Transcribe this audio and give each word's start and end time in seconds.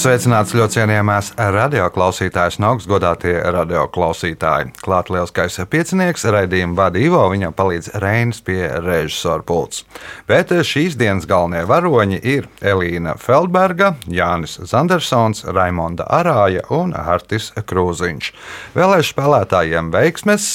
Sveicināts 0.00 0.54
ļoti 0.56 0.78
cienījamās 0.78 1.26
radioklausītājas 1.36 2.56
un 2.56 2.70
augstgadātie 2.70 3.34
radioklausītāji. 3.52 4.70
Klāt 4.80 5.10
lielskais 5.12 5.58
piecinieks, 5.68 6.24
raidījuma 6.32 6.78
vada 6.78 7.02
Ivo, 7.02 7.20
viņam 7.28 7.52
palīdz 7.58 7.90
Reinis 8.00 8.40
pie 8.40 8.62
režisora 8.80 9.44
pults. 9.44 9.84
Bet 10.30 10.54
šīs 10.64 10.96
dienas 10.96 11.28
galvenie 11.28 11.66
varoņi 11.68 12.22
ir 12.32 12.48
Elīna 12.64 13.18
Feldberga, 13.20 13.92
Jānis 14.08 14.56
Zandersons, 14.72 15.44
Raimonda 15.44 16.08
Arāja 16.08 16.64
un 16.72 16.96
Artis 16.96 17.52
Krūziņš. 17.60 18.32
Vēlēšu 18.80 19.18
spēlētājiem 19.18 19.92
veiksmes! 19.92 20.54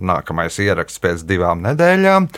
Nākamais 0.00 0.58
ieraksts 0.62 1.00
pēc 1.02 1.24
divām 1.28 1.62
nedēļām. 1.64 2.28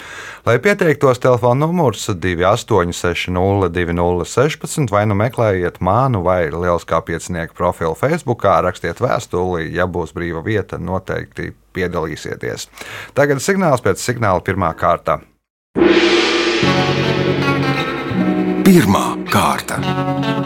Lai 0.49 0.57
pieteiktos, 0.63 1.21
telefona 1.23 1.67
numurs 1.67 2.05
2860, 2.11 3.71
2016, 3.73 4.93
vai 4.93 5.05
nu 5.09 5.17
meklējiet 5.19 5.81
manu 5.85 6.23
vai 6.27 6.47
Lieliskā 6.51 7.03
pieciņnieka 7.07 7.57
profilu 7.59 7.97
Facebook, 7.99 8.45
rakstiet 8.45 9.03
vēstuli, 9.03 9.69
ja 9.77 9.87
būs 9.87 10.15
brīva 10.17 10.43
vieta, 10.45 10.81
noteikti 10.83 11.53
piedalīsieties. 11.77 12.69
Tagad 13.17 13.43
signāls 13.45 13.85
pēc 13.85 14.03
signāla 14.03 14.45
pirmā 14.45 14.73
kārta. 14.79 15.21
Pirmā 18.63 19.07
kārta. 19.33 20.42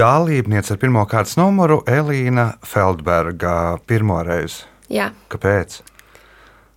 Dalībniece 0.00 0.72
ar 0.72 0.78
pirmā 0.80 1.02
kārtas 1.04 1.34
numuru 1.36 1.82
Elīna 1.84 2.54
Feldberga. 2.64 3.76
Pirmo 3.84 4.20
reizi. 4.24 4.62
Jā, 4.88 5.10
Kāpēc? 5.28 5.82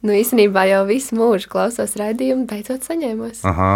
nu 0.04 0.12
īstenībā 0.12 0.66
jau 0.68 0.82
visu 0.90 1.16
mūžu 1.16 1.48
klausos 1.54 1.94
raidījumu, 2.00 2.44
beidzot 2.50 2.84
saņēmos. 2.84 3.46
Aha. 3.48 3.70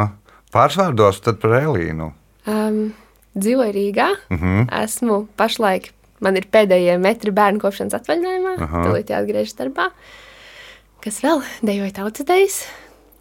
Pāris 0.52 0.76
vārdos 0.82 1.22
tad 1.24 1.40
par 1.40 1.56
Elīnu. 1.62 2.10
Um, 2.44 2.82
dzīvoju 3.40 3.76
Rīgā. 3.78 4.10
Uh 4.28 4.42
-huh. 4.42 4.66
Esmu 4.84 5.28
pašlaik, 5.40 5.94
man 6.20 6.36
ir 6.36 6.50
pēdējie 6.52 6.98
metri 7.00 7.32
bērnu 7.32 7.64
kopšanas 7.64 7.96
atvaļinājumā. 8.02 8.56
Aha. 8.68 8.84
Tūlīt 8.84 9.14
jāatgriežas 9.16 9.56
darbā. 9.56 9.92
Kas 11.00 11.22
vēl? 11.24 11.42
Dejoju 11.64 11.94
tautas 11.94 12.26
dejas. 12.26 12.66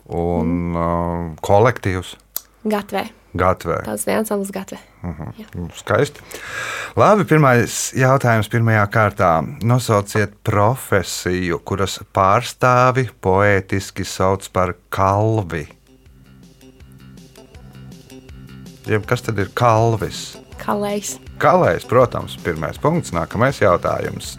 Un 0.07 0.75
uh, 0.75 1.37
kolektīvs 1.41 2.17
Gatvē. 2.65 3.07
Gatvē. 3.41 3.83
Tās 3.87 4.07
viens 4.09 4.25
ansamblis 4.25 4.53
Gatvē. 4.55 4.79
Nu, 5.55 5.69
Skaisti. 5.77 6.23
Labi, 6.99 7.27
pirmais 7.29 7.77
jautājums 7.97 8.51
pirmajā 8.53 8.85
kārtā. 8.93 9.31
Nosauciet 9.67 10.35
profesiju, 10.47 11.61
kuras 11.67 11.99
pārstāvi 12.17 13.09
poētiski 13.23 14.07
sauc 14.09 14.49
par 14.55 14.75
kalvi. 14.91 15.67
Jeb 18.87 19.07
kas 19.11 19.25
tad 19.27 19.39
ir 19.43 19.51
kalvis? 19.59 20.37
Kalējs. 20.63 21.17
Kalējs, 21.43 21.85
protams, 21.91 22.39
pirmais 22.43 22.79
punkts, 22.81 23.13
nākamais 23.15 23.59
jautājums. 23.61 24.37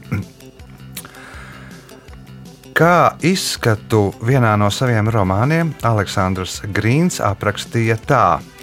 Kā 2.77 3.17
izskatu 3.25 4.11
vienā 4.21 4.51
no 4.61 4.67
saviem 4.69 5.07
romāniem 5.09 5.71
Aleksandrs 5.87 6.59
Grīns 6.69 7.17
aprakstīja 7.25 7.97
tā, 8.05 8.25
ka 8.37 8.56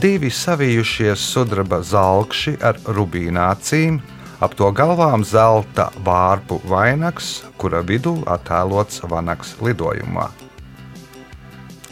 divi 0.00 0.30
savijušies 0.30 1.22
sudraba 1.22 1.78
zelkši 1.86 2.56
ar 2.66 2.78
rubīna 2.96 3.44
acīm, 3.54 4.00
ap 4.42 4.56
to 4.58 4.66
galvām 4.74 5.22
zelta 5.22 5.84
vārpu 6.02 6.58
vainags, 6.66 7.44
kura 7.62 7.82
vidū 7.86 8.16
attēlots 8.26 9.04
vanaks 9.06 9.54
lidojumā. 9.62 10.26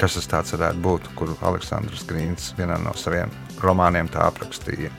Kas 0.00 0.16
tas 0.18 0.26
tāds 0.32 0.56
varētu 0.56 0.82
būt, 0.82 1.06
kuru 1.14 1.36
Aleksandrs 1.46 2.02
Grīns 2.08 2.50
vienā 2.58 2.80
no 2.82 2.96
saviem 2.98 3.30
romāniem 3.62 4.10
tā 4.10 4.26
aprakstīja? 4.26 4.90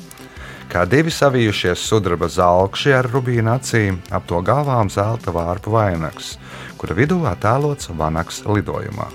Kā 0.71 0.85
divi 0.87 1.11
savijušies 1.11 1.83
sudraba 1.89 2.31
zelkši 2.31 2.95
ar 2.95 3.11
rubīna 3.11 3.57
acīm, 3.59 3.99
ap 4.15 4.29
to 4.31 4.39
galvām 4.39 4.87
zelta 4.87 5.35
vārpu 5.35 5.75
vainags, 5.75 6.37
kura 6.79 6.95
vidū 6.95 7.19
attēlots 7.27 7.91
vanaks 7.99 8.45
lidojumā. 8.47 9.11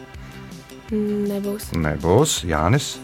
Nebūs. 0.92 1.72
Nebūs 1.72 2.42
Jānis, 2.46 2.98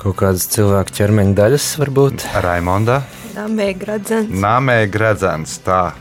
Kaut 0.00 0.16
kādas 0.16 0.46
cilvēku 0.48 0.94
ķermeņa 0.96 1.34
daļas 1.36 1.64
varbūt. 1.80 2.22
Raimonda, 2.40 3.02
Dāmē 3.34 3.70
gradzens. 3.78 4.32
Namē 4.42 4.86
Gredzens. 4.90 5.58
Tā, 5.62 5.92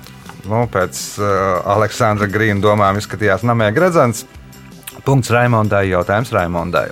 nu, 0.50 0.64
pēc 0.72 0.98
uh, 1.22 1.60
Aleksandra 1.76 2.30
Grīna 2.32 2.64
domām 2.64 2.98
izskatījās 2.98 3.46
Namē 3.46 3.70
Gredzens. 3.76 4.24
Punkts 5.06 5.30
Raimondai, 5.32 5.86
jautājums 5.92 6.34
Raimondai. 6.36 6.88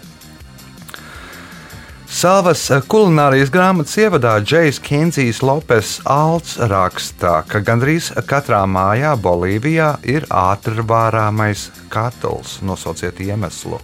Savas 2.07 2.61
kulinārijas 2.87 3.51
grāmatas 3.51 3.97
ievadā 3.99 4.37
Džejs 4.39 4.79
Kinzijs 4.79 5.41
Lopes 5.43 5.97
Alts 6.07 6.55
rakstā, 6.71 7.41
ka 7.49 7.59
gandrīz 7.65 8.13
katrā 8.29 8.61
mājā 8.69 9.11
Bolīvijā 9.19 9.91
ir 10.07 10.25
ātrvārāmais 10.31 11.67
katls. 11.93 12.59
Nosauciet 12.63 13.19
iemeslu. 13.25 13.81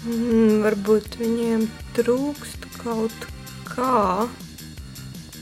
Mm, 0.00 0.62
varbūt 0.64 1.18
viņiem 1.20 1.66
trūkst 1.98 2.70
kaut 2.80 3.26
kā. 3.68 4.28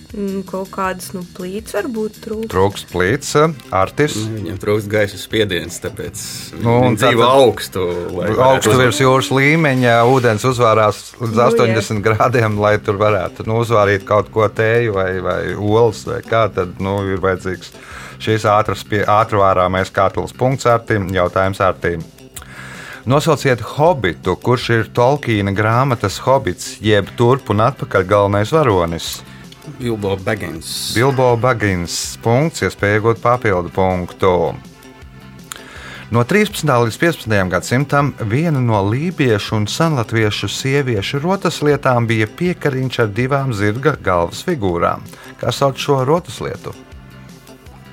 Mm, 0.09 0.41
kaut 0.49 0.71
kādas 0.73 1.11
nu, 1.13 1.21
plīts 1.37 1.75
varbūt 1.77 2.15
trūkst. 2.25 2.49
Trūkst 2.49 2.87
plīts, 2.89 3.35
artis. 3.77 4.15
Viņam 4.17 4.57
trūkst 4.63 4.89
gaisa 4.89 5.21
spiediens, 5.21 5.77
tāpēc 5.85 6.23
Nu, 6.63 6.79
un 6.79 6.97
viņi 6.97 7.01
dzīvo 7.03 7.21
tātad- 7.21 7.43
augstu. 7.43 7.85
Augstu 8.49 8.77
virs 8.81 9.03
jūras 9.05 9.29
līmeņa 9.37 9.99
ūdens 10.09 10.49
uzvārās 10.49 11.03
līdz 11.21 11.37
Nu, 11.37 11.43
jā. 11.45 11.51
80 11.53 12.03
grādiem, 12.03 12.59
lai 12.59 12.79
tur 12.79 12.97
varētu 12.97 13.47
nu, 13.47 13.61
uzvārīt 13.61 14.07
kaut 14.09 14.33
ko 14.33 14.49
tēju 14.49 14.95
vai, 14.97 15.21
vai 15.21 15.55
olas 15.55 16.05
vai 16.09 16.23
kā. 16.23 16.49
Tad 16.55 16.81
nu, 16.81 17.03
ir 17.13 17.19
vajadzīgs 17.21 17.71
šīs 18.19 18.49
ātras 18.49 18.83
pie 18.89 19.05
ātrvārāmais 19.05 19.93
katls 19.93 20.33
punkts 20.33 20.65
ārtīm, 20.65 21.13
jautājums 21.13 21.61
ārtīm. 21.61 22.03
Nosauciet 23.09 23.63
hobitu, 23.65 24.35
kurš 24.37 24.65
ir 24.75 24.89
Tolkiena 24.93 25.55
grāmatas 25.57 26.19
hobits, 26.27 26.75
jeb 26.85 27.09
turp 27.17 27.49
un 27.49 27.63
atpakaļ 27.65 28.03
galvenais 28.05 28.51
varonis. 28.53 29.07
Bilbo 29.79 30.13
Baggins. 30.27 30.73
Bilbo 30.93 31.31
Bagins. 31.41 32.19
Punkts, 32.21 32.67
iespēja 32.67 32.99
iegūt 32.99 33.23
papildu 33.25 33.73
punktu. 33.73 34.35
No 36.13 36.27
13. 36.35 36.69
līdz 36.69 37.01
15. 37.01 37.39
gadsimtam 37.55 38.13
viena 38.29 38.61
no 38.61 38.83
lībiešu 38.91 39.57
un 39.57 39.65
senlatviešu 39.73 40.53
sieviešu 40.53 41.23
rotas 41.25 41.63
lietām 41.65 42.05
bija 42.13 42.29
piekariņš 42.29 43.03
ar 43.07 43.11
divām 43.23 43.57
zirga 43.57 43.97
galvas 44.05 44.45
figūrām. 44.45 45.09
Kā 45.41 45.49
sauc 45.49 45.81
šo 45.81 46.03
rotas 46.05 46.43
lietu? 46.45 46.77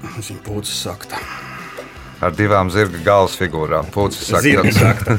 Viņa 0.03 0.41
pūcis 0.43 0.83
sakta. 0.89 1.23
Ar 2.23 2.31
divām 2.31 2.69
zirga 2.71 3.01
galvas 3.03 3.35
figūrām. 3.39 3.89
Pūcis 3.91 4.29
Zirga 4.41 4.71
sakta. 4.71 5.17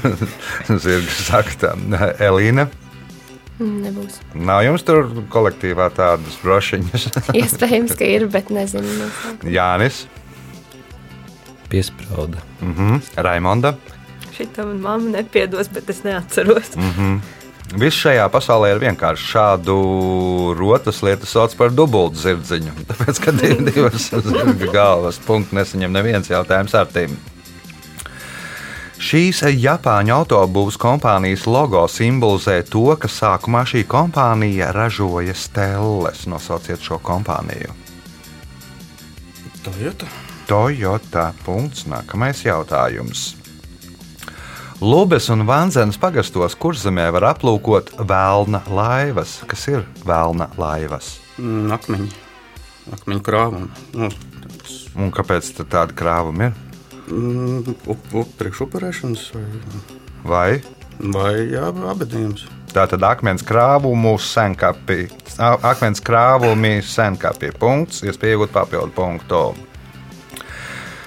zirga 0.80 1.12
sakta. 1.12 1.74
Elīna. 2.28 2.68
Mm, 3.56 3.76
Nebūs. 3.86 4.18
Nav 4.36 4.62
jums 4.66 4.82
tur 4.84 5.06
kolektīvā 5.32 5.90
tādas 5.96 6.36
brošiņas. 6.44 7.06
Iespējams, 7.40 7.94
ka 7.96 8.04
ir, 8.08 8.26
bet 8.32 8.50
nezinu. 8.52 8.88
nosaukt. 9.00 9.46
Jānis, 9.48 10.02
Piesprāda. 11.72 12.40
mhm. 12.62 13.00
Raimonda. 13.16 13.74
Šitā 14.36 14.66
man 14.68 14.80
mamma 14.84 15.14
nepiedos, 15.16 15.70
bet 15.72 15.88
es 15.90 16.02
neatceros. 16.04 16.74
Mm. 16.76 17.16
Viss 17.74 17.98
šajā 17.98 18.28
pasaulē 18.30 18.70
ir 18.76 18.78
vienkārši 18.80 19.24
šādu 19.32 19.74
rotas 20.56 21.00
lietu 21.02 21.26
sauc 21.26 21.54
par 21.58 21.72
dubultu 21.74 22.20
zirdziņu. 22.22 22.74
Tāpēc, 22.90 23.18
ka 23.24 23.34
div- 23.34 23.64
divas 23.66 24.10
zirga 24.12 24.68
galvas 24.72 25.18
punktu 25.26 25.58
nesaņem 25.58 25.92
neviens 25.92 26.30
jautājums 26.30 26.76
ar 26.78 26.86
tīm. 26.94 27.16
Šīs 28.96 29.42
Japāņu 29.52 30.14
autobūvas 30.14 30.78
kompānijas 30.80 31.44
logo 31.50 31.82
simbolizē 31.90 32.62
to, 32.64 32.86
ka 32.96 33.10
sākumā 33.12 33.66
šī 33.68 33.82
kompānija 33.84 34.70
ražoja 34.72 35.34
stelles. 35.36 36.24
Nosauciet 36.30 36.80
šo 36.80 36.96
kompāniju. 37.04 37.74
Toyota. 39.66 40.08
Toyota. 40.48 41.26
Punkts. 41.44 41.84
Nākamais 41.90 42.40
jautājums. 42.46 43.34
Lubes 44.80 45.28
un 45.32 45.46
Vanzenes 45.48 45.96
pagastos 45.96 46.54
kurzemē 46.60 47.06
var 47.14 47.30
aplūkot 47.32 47.94
vēlna 48.06 48.60
laivas. 48.68 49.38
Kas 49.48 49.64
ir 49.72 49.86
vēlna 50.06 50.50
laivas? 50.60 51.14
Mm, 51.40 51.70
Akmeņi. 51.76 52.10
Akmeņu 52.92 53.24
krāvumi. 53.24 53.70
Nu, 53.96 54.10
tāds, 54.42 54.76
Un 54.96 55.10
kāpēc 55.12 55.48
tad 55.56 55.70
tāda 55.72 55.96
krāvuma 55.96 56.50
ir? 56.50 56.60
mm, 57.08 57.74
up, 57.88 58.04
up, 58.14 58.28
priekš 58.38 58.64
upurēšanas 58.66 59.24
vai, 60.24 60.60
Vai 61.00 61.32
abadījums. 61.92 62.46
Tātad 62.72 63.02
akmens 63.04 63.42
krāvumu 63.44 64.14
senkapi, 64.20 65.08
a- 65.38 65.56
akmens 65.72 66.00
krāvumi 66.04 66.82
senkapi. 66.84 67.50
Punkts, 67.58 68.02
iespēja 68.04 68.36
iegūt 68.36 68.52
papildu 68.52 68.92
punktu. 68.96 69.42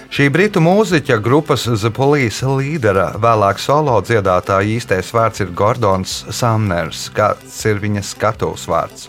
Šī 0.09 0.25
britu 0.33 0.61
mūziķa 0.63 1.19
grupas 1.21 1.67
The 1.69 1.91
Police 1.93 2.47
līdera, 2.49 3.11
vēlāk 3.21 3.59
solo 3.61 3.99
dziedātāja 4.01 4.65
īstais 4.73 5.11
vārds 5.13 5.43
ir 5.43 5.51
Gordons 5.53 6.23
Samners. 6.33 7.05
Kāds 7.13 7.59
ir 7.69 7.77
viņa 7.83 8.01
skatuves 8.07 8.65
vārds? 8.69 9.07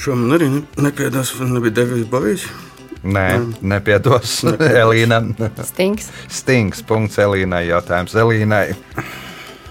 Šo 0.00 0.14
man 0.16 0.36
arī 0.36 0.50
ne- 0.52 0.62
nepiedos, 0.88 1.32
nebija 1.40 1.72
Devijs 1.80 2.06
Bovijs. 2.12 2.44
Nē, 3.06 3.26
nepiedos 3.62 4.42
Elīna. 4.82 5.22
Stings. 5.64 6.10
Stings. 6.32 6.82
Punkts 6.84 7.16
Elīnai. 7.22 7.64
Jautājums 7.70 8.16
Elīnai. 8.18 8.74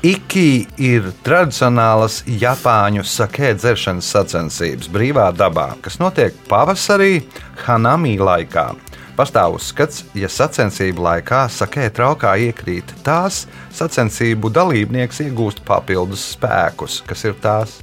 Iki 0.06 0.48
ir 0.86 1.08
tradicionālas 1.26 2.20
Japāņu 2.30 3.06
sakē 3.10 3.54
dzeršanas 3.58 4.10
sacensības 4.14 4.90
brīvā 4.94 5.30
dabā, 5.34 5.72
kas 5.82 5.98
notiek 6.02 6.36
pavasarī 6.50 7.24
Hanami 7.66 8.18
laikā. 8.22 8.68
Pastāv 9.16 9.56
uzskats, 9.56 10.04
ja 10.12 10.28
sacensību 10.28 11.06
laikā 11.06 11.46
sakē 11.48 11.88
traukā 11.96 12.34
iekrīt 12.50 12.90
tās, 13.06 13.46
sacensību 13.72 14.52
dalībnieks 14.52 15.22
iegūst 15.24 15.64
papildus 15.68 16.34
spēkus, 16.34 17.00
kas 17.08 17.24
ir 17.24 17.38
tās. 17.40 17.78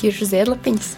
Ķiršu 0.00 0.32
ziedlapiņas. 0.32 0.88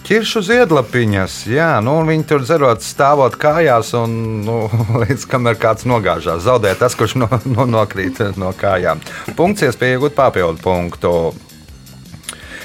Kiršu 0.00 0.40
ziedlapiņas, 0.42 1.34
jā, 1.52 1.68
nu, 1.84 1.98
viņi 2.08 2.24
tur 2.26 2.42
dzerot, 2.42 2.82
stāvot 2.82 3.36
kājās, 3.38 3.92
un 3.98 4.16
nu, 4.46 4.56
līdz 5.04 5.26
kamēr 5.30 5.60
kāds 5.60 5.86
nogāžās, 5.86 6.42
zaudē 6.48 6.72
tas, 6.80 6.96
kurš 6.98 7.18
no, 7.20 7.28
no, 7.44 7.68
nokrīt 7.68 8.18
no 8.40 8.50
kājām. 8.56 9.04
Punkts, 9.38 9.68
iespēja 9.68 10.00
iegūt 10.00 10.16
papildu 10.18 10.64
punktu. 10.64 11.14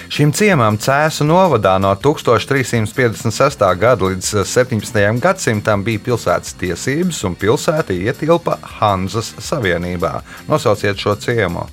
Šim 0.10 0.30
ciemam 0.32 0.78
Cēzu 0.78 1.26
novadā 1.26 1.76
no 1.82 1.90
1356. 1.98 3.64
gada 3.80 4.06
līdz 4.06 4.44
17. 4.46 5.00
gadsimtam 5.20 5.84
bija 5.84 6.04
pilsētas 6.06 6.54
tiesības, 6.62 7.24
un 7.26 7.36
pilsēta 7.40 7.96
ietilpa 7.96 8.60
Hanzas 8.78 9.34
Savienībā. 9.42 10.20
Nosauciet 10.48 11.02
šo 11.02 11.16
ciemu. 11.18 11.66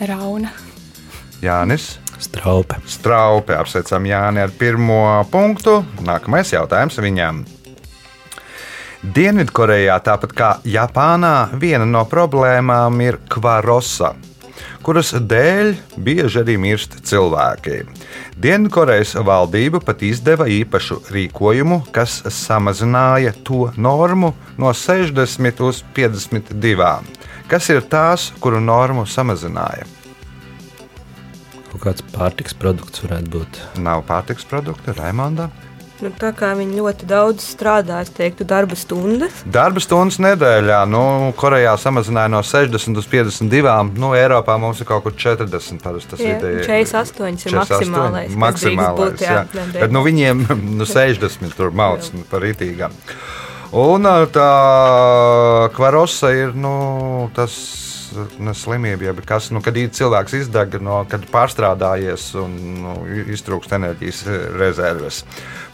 Rauna. 0.00 0.54
Jānis. 1.42 1.98
Straupe. 2.18 2.80
Straupe 2.86 3.54
apsveicam 3.54 4.08
Jāni 4.08 4.42
ar 4.42 4.50
pirmo 4.58 5.02
punktu. 5.30 5.82
Nākamais 6.02 6.50
jautājums 6.56 6.98
viņam. 6.98 7.44
Dienvidkorejā, 8.98 9.94
tāpat 10.02 10.32
kā 10.34 10.48
Japānā, 10.66 11.52
viena 11.54 11.86
no 11.86 12.02
problēmām 12.10 12.98
ir 13.04 13.20
kvarosa, 13.30 14.16
kuras 14.84 15.12
dēļ 15.14 15.74
bieži 16.04 16.42
arī 16.42 16.56
mirst 16.60 16.96
cilvēki. 17.08 17.82
Dienvidkorejas 18.38 19.16
valdība 19.26 19.80
pat 19.84 20.02
izdeva 20.06 20.46
īpašu 20.50 21.00
rīkojumu, 21.12 21.82
kas 21.94 22.20
samazināja 22.32 23.34
to 23.46 23.68
normu 23.76 24.32
no 24.58 24.72
60 24.72 25.62
uz 25.66 25.84
52. 25.96 26.92
Kas 27.48 27.70
ir 27.72 27.80
tās, 27.88 28.30
kuru 28.42 28.60
normu 28.60 29.06
samazināja? 29.08 29.86
Kaut 31.68 31.82
kāds 31.84 32.04
pārtiks 32.14 32.56
produkts 32.56 33.02
varētu 33.04 33.32
būt. 33.34 33.62
Nav 33.84 34.06
pārtiks 34.08 34.46
produktu, 34.48 34.94
Raimonda. 34.96 35.50
Nu, 35.98 36.12
tā 36.14 36.28
kā 36.36 36.52
viņi 36.54 36.76
ļoti 36.78 37.06
daudz 37.10 37.42
strādā, 37.42 37.96
es 38.04 38.12
teiktu, 38.14 38.44
darba 38.46 38.76
stundas. 38.78 39.40
Darba 39.50 39.82
stundas 39.82 40.20
nedēļā, 40.22 40.84
nu, 40.86 41.32
Korejā 41.38 41.72
samazināja 41.82 42.30
no 42.30 42.42
60 42.46 43.00
līdz 43.00 43.08
52. 43.10 43.74
Nu, 43.98 44.12
Eiropā 44.14 44.54
mums 44.62 44.78
ir 44.78 44.86
kaut 44.86 45.02
kur 45.08 45.16
40. 45.18 45.82
Parasti 45.82 46.12
tas 46.14 46.22
Jā, 46.22 46.36
vidēji- 46.38 46.68
48 46.68 47.46
ir 47.46 47.56
48, 47.56 47.90
maksimālais, 47.90 48.38
maksimālais 48.44 49.00
būt, 49.00 49.26
jā, 49.26 49.42
jā. 49.50 49.66
Bet 49.74 49.90
nu, 49.90 50.04
viņiem 50.06 50.46
nu, 50.78 50.86
60 50.86 51.56
tur 51.58 51.74
mauc 51.74 52.06
nu, 52.14 52.22
par 52.30 52.46
rītīgām. 52.46 52.94
Un 53.72 54.02
tā 54.32 54.48
kvarosa 55.74 56.30
ir 56.32 56.54
nu, 56.54 57.30
tas. 57.34 57.87
Ne 58.42 58.54
slimība, 58.56 59.08
ja 59.08 59.14
kas, 59.26 59.50
nu, 59.54 59.62
kad 59.64 59.76
cilvēks 59.76 60.36
izdeg, 60.40 60.78
no, 60.84 61.00
kad 61.10 61.24
pārstrādājies 61.32 62.30
un 62.40 62.54
nu, 62.82 62.94
iztrūkst 63.34 63.74
enerģijas 63.78 64.22
rezerves. 64.58 65.24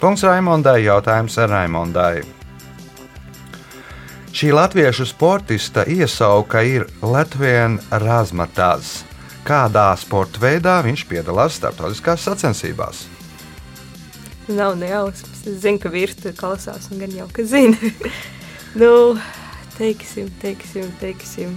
Punkts 0.00 0.26
Raimondai. 0.26 0.80
Jautājums 0.84 1.38
Raimondai. 1.38 2.24
Šī 4.34 4.50
latviešu 4.50 5.06
sportista 5.06 5.84
iesauka 5.86 6.64
ir 6.66 6.88
Latvijas 7.02 7.78
Razmatās. 8.02 9.04
Kādā 9.46 9.90
sporta 10.00 10.40
veidā 10.42 10.78
viņš 10.82 11.04
piedalās 11.06 11.58
starptautiskās 11.60 12.24
sacensībās? 12.26 13.04
Nav 14.48 14.74
nejausmas. 14.80 15.44
Es 15.46 15.60
zinu, 15.62 15.78
ka 15.80 15.92
vīrs 15.92 16.18
tur 16.18 16.34
klausās, 16.36 16.90
un 16.90 17.04
gan 17.04 17.14
jau 17.14 17.28
ka 17.32 17.44
zina. 17.46 17.78
nu, 18.82 18.90
teiksim, 19.78 20.32
teiksim, 20.42 20.90
teiksim. 21.00 21.54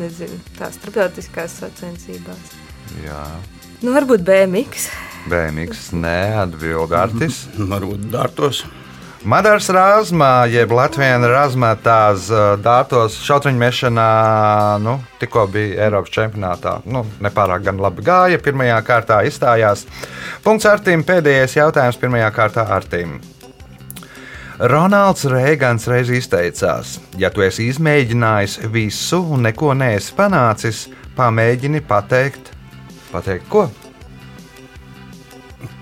Nezinu, 0.00 0.38
tā 0.58 0.70
starptautiskās 0.74 1.58
sacensībās. 1.62 2.54
Jā, 3.04 3.22
Nu, 3.84 3.92
varbūt 3.92 4.22
BMX. 4.24 4.88
Bēnīgs, 5.28 5.90
neatbild 5.92 6.94
Artis. 6.96 7.44
Varbūt 7.72 8.08
dārtos. 8.14 8.62
Madars 9.26 9.66
Rāzmā, 9.74 10.46
jeb 10.48 10.70
Latvijas 10.76 11.24
Rāzmētās 11.28 12.28
dārtos 12.62 13.18
šautriņu 13.26 13.60
mešanā, 13.60 14.08
nu, 14.80 14.96
tikko 15.20 15.44
bija 15.50 15.88
Eiropas 15.88 16.14
čempionātā. 16.14 16.76
Nu, 16.88 17.02
nepārāk 17.20 17.66
gan 17.66 17.82
labi 17.82 18.06
gāja, 18.06 18.40
pirmajā 18.40 18.78
kārtā 18.86 19.20
izstājās. 19.28 19.84
Punkts 20.46 20.68
Artim, 20.70 21.04
pēdējais 21.04 21.58
jautājums 21.58 21.98
pirmajā 22.00 22.30
kārtā 22.38 22.68
Artim. 22.78 23.18
Ronalds 24.56 25.26
Reigans 25.28 25.84
reiz 25.84 26.08
izteicās, 26.08 26.94
ja 27.20 27.28
tu 27.28 27.42
esi 27.44 27.66
izmēģinājis 27.68 28.54
visu 28.72 29.18
un 29.36 29.42
neko 29.44 29.74
neesi 29.76 30.14
panācis, 30.16 30.86
pamēģini 31.18 31.82
pateikt, 31.84 32.48
pateikt 33.10 33.50
ko? 33.52 33.66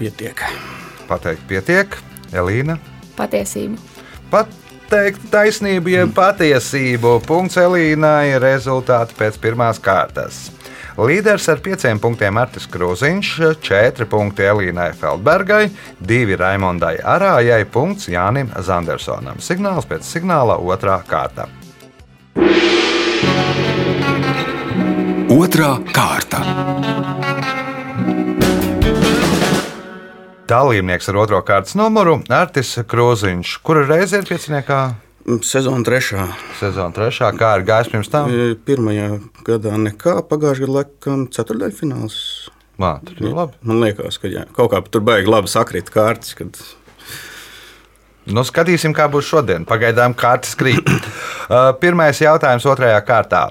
Pietiek. 0.01 0.43
Pateikt, 1.07 1.47
pietiek, 1.47 1.95
Elīna. 2.35 2.81
Patiesību. 3.15 3.79
Pateikt 4.33 5.31
taisnību, 5.31 5.95
jeb 5.95 6.11
patiesību. 6.17 7.21
Punkts 7.29 7.61
Elīnai, 7.63 8.41
rezultāti 8.43 9.15
pēc 9.21 9.39
pirmās 9.39 9.79
kārtas. 9.79 10.49
Līderis 10.95 11.49
ar 11.51 11.59
pieciem 11.59 11.99
punktiem 11.99 12.37
Artis 12.39 12.69
Krūziņš, 12.71 13.31
četri 13.67 14.07
punkti 14.07 14.45
Elīnai 14.47 14.93
Feldbergai, 14.95 15.65
divi 15.99 16.37
Raimondai 16.39 17.01
Arājai, 17.03 17.65
punkts 17.67 18.07
Jānim 18.13 18.53
Zandersonam. 18.63 19.41
Signāls 19.43 19.89
pēc 19.91 20.07
signāla 20.07 20.55
otrā 20.63 21.01
kārta. 21.09 21.49
Otra 25.35 25.73
kārta. 25.91 26.45
Dalībnieks 30.47 31.11
ar 31.11 31.19
otro 31.25 31.43
kārtas 31.43 31.75
numuru 31.75 32.21
Artis 32.31 32.77
Krūziņš, 32.87 33.59
kura 33.67 33.83
reize 33.91 34.23
ir 34.23 34.31
pieciniekā 34.31 34.85
Sezona 35.25 35.81
trešā. 35.81 36.27
sezona 36.59 36.93
trešā, 36.93 37.31
kā 37.39 37.55
ir 37.57 37.63
gājis 37.65 37.89
pirms 37.89 38.11
tam. 38.13 38.29
E, 38.29 38.53
Pirmajā 38.61 39.09
gadā 39.47 39.73
nekā, 39.81 40.19
pagājušajā 40.29 40.67
gadā 40.67 40.75
laikam 40.77 41.23
ceturdaļfināls. 41.33 42.17
Mā, 42.77 42.99
tur 43.07 43.23
ir 43.23 43.33
labi. 43.33 43.57
Man 43.65 43.81
liekas, 43.81 44.19
ka 44.21 44.29
jā, 44.29 44.45
kaut 44.53 44.75
kā 44.75 44.83
tur 44.85 45.05
baigi 45.07 45.31
labi 45.31 45.49
sakrīt 45.49 45.89
kārtas. 45.95 46.35
Kad... 46.37 46.59
Nu, 48.29 48.45
skatīsim, 48.45 48.93
kā 48.97 49.07
būs 49.09 49.31
šodien. 49.31 49.65
Pagaidām 49.69 50.13
kārtas 50.13 50.53
krīt. 50.61 50.93
Pirmais 51.83 52.21
jautājums 52.21 52.67
otrajā 52.69 52.99
kārtā. 53.09 53.47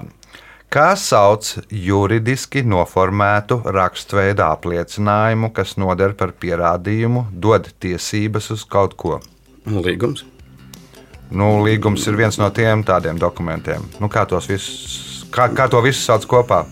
Kā 0.70 0.92
sauc 0.98 1.48
juridiski 1.70 2.62
noformētu 2.66 3.60
raksturveidu 3.66 4.46
apliecinājumu, 4.46 5.50
kas 5.54 5.74
noder 5.78 6.14
par 6.18 6.34
pierādījumu, 6.38 7.28
dod 7.34 7.70
tiesības 7.82 8.52
uz 8.54 8.66
kaut 8.66 8.94
ko? 8.98 9.18
Līgums. 9.66 10.26
Nu, 11.32 11.62
līgums 11.64 12.04
ir 12.08 12.18
viens 12.18 12.36
no 12.38 12.50
tiem 12.54 12.84
tādiem 12.86 13.18
dokumentiem. 13.20 13.84
Nu, 14.00 14.10
kā, 14.12 14.26
visus, 14.48 15.24
kā, 15.32 15.48
kā 15.54 15.68
to 15.70 15.80
visu 15.84 16.02
sauc 16.02 16.26
kopā? 16.28 16.64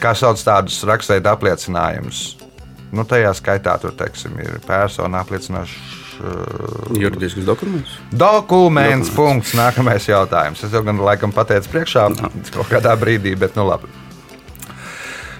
Kā 0.00 0.12
sauc 0.16 0.40
tādus 0.44 0.82
raksturveidu 0.84 1.30
apliecinājumus? 1.32 2.24
Nu, 2.92 3.04
tajā 3.08 3.32
skaitā 3.36 3.76
tur 3.82 3.92
teiksim, 3.96 4.38
ir 4.40 4.58
persona 4.66 5.22
apliecinošs. 5.24 6.02
Uh, 6.16 6.96
Juridisks 6.96 7.44
dokuments. 7.44 7.98
Dokuments. 8.08 9.10
Punkts. 9.12 9.52
Nākamais 9.58 10.06
jautājums. 10.08 10.62
Es 10.64 10.72
jau 10.72 10.80
gan 10.86 11.02
laikam 11.04 11.34
pateicu 11.36 11.74
priekšā 11.74 12.06
kaut 12.54 12.70
kādā 12.70 12.94
brīdī, 12.96 13.34
bet 13.36 13.58
nu 13.58 13.66
labi. 13.68 13.90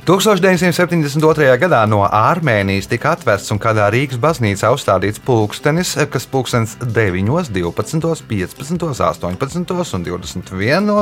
1972. 0.07 1.57
gadā 1.59 1.81
no 1.91 2.05
Armēnijas 2.07 2.87
tika 2.87 3.17
atvests 3.17 3.51
un 3.51 3.59
kādā 3.59 3.89
Rīgas 3.91 4.21
baznīcā 4.23 4.69
uzstādīts 4.71 5.19
pulkstenis, 5.27 5.97
kas 6.13 6.29
pulkstenis 6.31 6.77
9, 6.79 7.51
12, 7.51 8.23
15, 8.31 8.85
18 8.87 9.97
un 9.99 10.07
21 10.07 10.93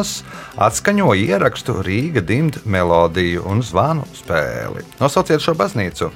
atskaņo 0.56 1.10
ierakstu 1.20 1.76
Rīga 1.84 2.24
dimta 2.24 2.64
melodiju 2.64 3.44
un 3.44 3.60
zvanu 3.60 4.08
spēli. 4.16 4.86
Nosauciet 5.02 5.44
šo 5.44 5.52
baznīcu! 5.60 6.08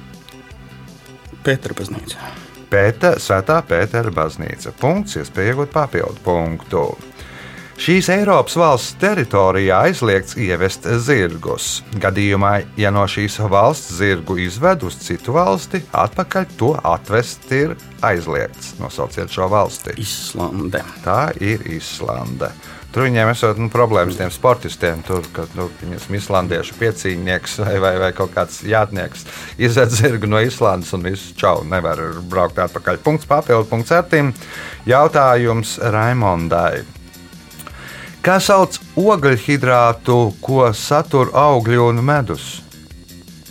Pētera 1.45 1.77
baznīca. 1.77 2.33
Pēta, 2.73 3.13
Svētā 3.21 3.61
Pētera 3.69 4.09
baznīca. 4.17 4.73
Punkts, 4.81 5.21
iespēja 5.21 5.53
iegūt 5.53 5.77
papildu 5.77 6.25
punktu. 6.25 6.87
Šīs 7.79 8.09
Eiropas 8.11 8.57
valsts 8.59 8.97
teritorijā 8.99 9.77
aizliegts 9.87 10.35
ievest 10.35 10.83
zirgus. 10.99 11.77
Gadījumā, 12.03 12.49
ja 12.75 12.89
no 12.91 13.05
šīs 13.07 13.37
valsts 13.47 13.93
zirgu 14.01 14.35
izved 14.43 14.83
uz 14.83 14.97
citu 14.99 15.37
valsti, 15.37 15.79
atpakaļ 15.95 16.49
to 16.59 16.73
atvest 16.75 17.47
ir 17.55 17.77
aizliegts. 18.03 18.73
Nosauciet 18.81 19.31
šo 19.31 19.47
valsti. 19.55 19.95
Islande. 20.03 20.83
Tā 21.05 21.29
ir 21.39 21.63
Islande. 21.71 22.51
Tur 22.91 23.05
viņiem 23.05 23.31
ir 23.31 23.63
nu, 23.63 23.71
problēmas 23.71 24.19
tiem 24.19 24.35
sportistiem. 24.35 24.99
Tur, 25.07 25.23
nu, 25.55 25.71
viņas 25.79 26.11
islandiešu 26.19 26.75
piecīņnieks 26.83 27.57
vai, 27.63 27.79
vai, 27.79 27.95
vai 28.03 28.13
kaut 28.17 28.35
kāds 28.35 28.59
jātnieks 28.67 29.23
izved 29.55 29.95
zirgu 29.95 30.27
no 30.27 30.43
Islandes 30.43 30.91
un 30.97 31.07
visu 31.07 31.31
čau, 31.39 31.63
nevar 31.63 32.03
braukt 32.27 32.59
atpakaļ. 32.59 32.99
Punkts 33.07 33.29
papildu 33.29 33.71
punkts 33.71 33.95
artim. 33.95 34.35
Jautājums 34.89 35.77
Raimondai. 35.79 36.98
Kā 38.19 38.35
sauc 38.43 38.75
ogļhidrātu, 38.99 40.17
ko 40.43 40.67
satur 40.75 41.31
augļi 41.39 41.79
un 41.79 42.01
medus? 42.03 42.49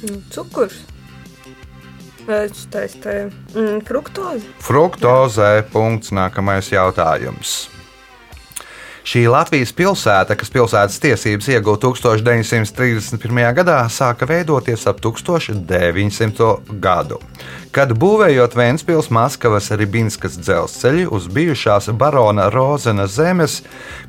Nu, 0.04 0.20
cukurs. 0.34 0.82
Tas 2.28 2.66
ir 3.00 3.30
mm, 3.56 3.80
fruktoze. 3.88 4.44
Fruktozē. 4.60 5.62
Punkts. 5.72 6.12
Nākamais 6.12 6.68
jautājums. 6.68 7.70
Šī 9.08 9.22
Latvijas 9.24 9.70
pilsēta, 9.72 10.34
kas 10.36 10.50
pilsētas 10.52 10.98
tiesības 11.00 11.46
ieguva 11.48 11.78
1931. 11.80 13.38
gadā, 13.56 13.76
sāka 13.88 14.26
veidoties 14.28 14.82
ap 14.90 14.98
1900. 15.00 16.48
gadu. 16.82 17.16
Kad 17.72 17.94
būvējot 17.96 18.52
Vēncpils 18.58 19.06
Maskavas 19.08 19.70
Ribinskas 19.80 20.36
dzelzceļu 20.42 21.06
uz 21.16 21.28
bijušās 21.32 21.88
barona 21.96 22.50
Rozena 22.52 23.06
zemes, 23.08 23.62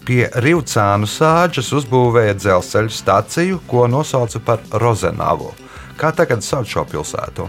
pie 0.03 0.25
Rivcānu 0.35 1.07
sāģes 1.07 1.69
uzbūvēja 1.79 2.33
dzelzceļu 2.41 2.91
staciju, 2.91 3.61
ko 3.71 3.85
nosauca 3.87 4.41
par 4.43 4.65
Rozenavu. 4.83 5.53
Kā 5.95 6.09
tagad 6.17 6.43
sauc 6.43 6.67
šo 6.67 6.83
pilsētu? 6.89 7.45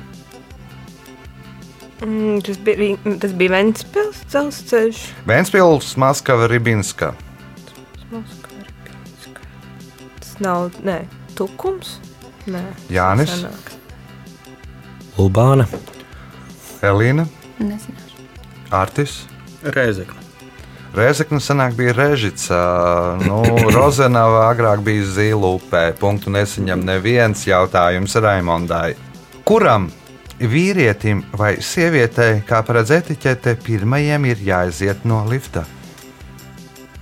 Mm, 2.07 2.39
tas 2.47 2.63
bija, 2.63 3.17
tas 3.19 3.35
bija 3.35 3.57
Ventspils 3.57 4.23
dzelzceļš. 4.31 5.03
Vēncpils 5.27 5.91
Maskava 5.99 6.47
Ribinska. 6.55 7.11
Nav, 10.45 10.71
nē, 10.85 11.03
tukums. 11.39 11.99
Nē, 12.51 12.63
Jānis? 12.93 13.31
sanāk. 13.37 13.75
Ulbāna, 15.21 15.67
Elīna, 16.81 17.27
Nezināšu. 17.61 18.25
Artis. 18.73 19.21
Reizekne. 19.61 20.17
Reizekne 20.97 21.39
senāk 21.39 21.77
bija 21.79 21.93
Režģīts, 21.95 22.49
nu, 23.23 23.43
Rozenava 23.77 24.47
agrāk 24.49 24.83
bija 24.87 25.05
Zīlupē. 25.07 25.91
Punktu 26.01 26.33
nesaņem 26.35 26.83
neviens 26.89 27.45
jautājums 27.47 28.17
Raimondai. 28.19 28.97
Kuram 29.47 29.91
vīrietim 30.41 31.23
vai 31.37 31.57
sievietei, 31.63 32.41
kā 32.49 32.63
paredz 32.67 32.95
etiķete, 32.97 33.59
pirmajam 33.63 34.27
ir 34.33 34.43
jāiziet 34.49 35.05
no 35.07 35.21
lifta? 35.29 35.67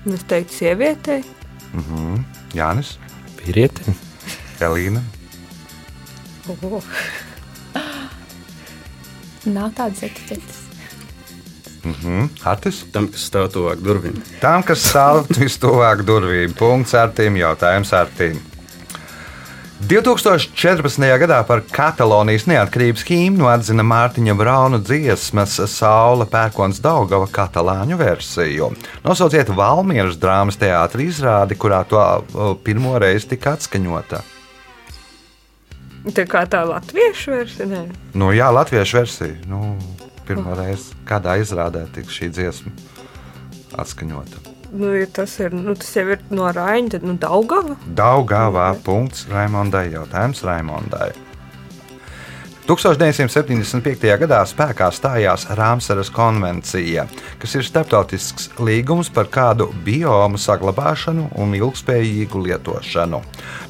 Es 0.09 0.25
teiktu, 0.28 0.59
sievietei. 0.64 1.23
Jānis, 2.57 2.97
vīrieti, 3.49 3.95
Elīna, 4.61 5.02
Oh. 6.49 6.81
Nav 9.45 9.73
tādas 9.76 10.00
etiķetes. 10.07 10.61
mhm, 11.85 12.31
Artis. 12.49 12.78
Tam, 12.93 13.09
kas 13.12 13.26
stāv 13.28 13.50
tuvāk 13.52 13.83
durvīm. 13.85 14.17
Tām, 14.40 14.64
kas 14.64 14.81
stāv 14.88 15.26
vistuvāk 15.43 16.07
durvīm, 16.09 16.55
punkts 16.57 16.95
ar 16.97 17.12
tīm 17.12 17.37
jautājums 17.37 17.93
ar 17.93 18.09
tīm. 18.17 18.40
2014. 19.78 21.04
gadā 21.23 21.38
par 21.47 21.61
Katalonijas 21.70 22.49
neatkarības 22.50 23.04
himnu 23.06 23.47
atzina 23.47 23.85
Mārtiņa 23.87 24.35
Brauna 24.35 24.80
dziesmas 24.82 25.54
Saula 25.70 26.26
pērkons 26.26 26.80
Daugava 26.82 27.28
katalāņu 27.30 27.99
versiju. 28.00 28.73
Nosauciet 29.06 29.52
Valmieras 29.54 30.18
drāmas 30.18 30.58
teātra 30.58 31.06
izrādi, 31.06 31.54
kurā 31.54 31.85
to 31.87 32.02
pirmo 32.66 32.99
reizi 32.99 33.30
tika 33.37 33.54
atskaņota. 33.54 34.25
Tā 36.11 36.26
kā 36.26 36.42
tā 36.50 36.64
latviešu 36.66 37.37
versija. 37.37 37.70
Nē. 37.70 37.87
Nu, 38.18 38.32
jā, 38.35 38.50
latviešu 38.50 38.99
versija. 38.99 39.38
Nu, 39.47 39.76
pirmo 40.26 40.58
reizi 40.58 40.99
kādā 41.06 41.38
izrādē 41.38 41.87
tika 41.94 42.11
šī 42.18 42.32
dziesma 42.35 42.75
atskaņota. 43.78 44.58
Nu, 44.70 44.90
ja 44.92 45.06
tas, 45.06 45.38
ir, 45.40 45.54
nu, 45.56 45.75
tas 45.78 45.94
jau 45.96 46.04
ir 46.12 46.20
no 46.34 46.50
Raina, 46.52 46.92
tad 46.92 47.06
nu, 47.08 47.16
Daugava. 47.20 47.78
Daugavā 47.96 48.68
punkts 48.84 49.25
Raimondai. 49.32 49.88
Jautājums 49.94 50.44
Raimondai. 50.44 51.27
1975. 52.68 54.02
gadā 54.20 54.42
spēkā 54.44 54.90
stājās 54.92 55.46
Rāmsaras 55.56 56.10
konvencija, 56.12 57.06
kas 57.40 57.54
ir 57.56 57.64
starptautisks 57.64 58.50
līgums 58.60 59.08
par 59.08 59.30
kādu 59.32 59.70
biomu 59.87 60.37
saglabāšanu 60.37 61.30
un 61.40 61.56
ilgspējīgu 61.56 62.42
lietošanu. 62.44 63.22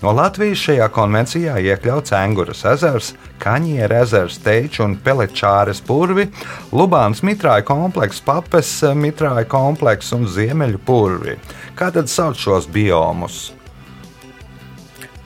No 0.02 0.16
Latvijas 0.18 0.64
šajā 0.66 0.90
konvencijā 0.90 1.54
iekļauts 1.62 2.16
Anguras 2.18 2.64
ezers, 2.72 3.12
Kaņiera 3.38 4.02
ezers, 4.02 4.42
Teiču 4.42 4.82
un 4.88 4.98
Pelečāres 4.98 5.78
purvi, 5.78 6.26
Lubāns 6.74 7.22
mitrāja 7.22 7.62
komplekss, 7.70 8.26
Papes 8.26 8.80
mitrāja 8.98 9.46
komplekss 9.46 10.10
un 10.18 10.26
Ziemeļu 10.26 10.82
purvi. 10.82 11.38
Kā 11.78 11.94
tad 11.94 12.10
sauc 12.10 12.34
šos 12.34 12.66
biomus? 12.66 13.44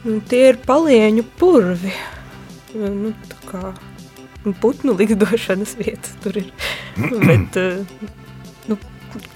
Nu, 0.05 0.21
tie 0.29 0.51
ir 0.53 0.61
palieņu 0.61 1.31
purvi. 1.41 1.97
Nu, 2.75 3.13
tā 3.29 3.39
kā 3.51 3.63
nu, 4.45 4.53
putnu 4.63 4.95
likdošanas 4.97 5.75
vietas 5.81 6.15
tur 6.23 6.39
ir. 6.41 6.49
Bet, 7.29 7.59
eh, 7.61 7.85
nu, 8.71 8.79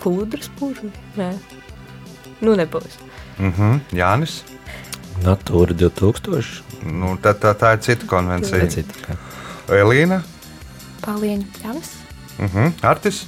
kūdras 0.03 0.49
purvi? 0.59 0.91
Nē. 1.19 1.33
Nu, 2.41 2.55
nebūs. 2.59 2.99
Mhm, 3.39 3.81
Jānis. 3.97 4.41
Natūra 5.25 5.77
2000. 5.77 6.63
Nu, 6.87 7.15
tā, 7.21 7.33
tā, 7.41 7.53
tā 7.57 7.75
ir 7.77 7.85
cita 7.85 8.09
konvencija. 8.09 8.67
Cita, 8.73 8.97
kā. 9.05 9.17
Elīna, 9.77 10.21
Palieņu 11.03 11.47
pļavas. 11.57 11.91
uh 12.39 12.55
-huh. 12.55 12.73
Artis, 12.83 13.27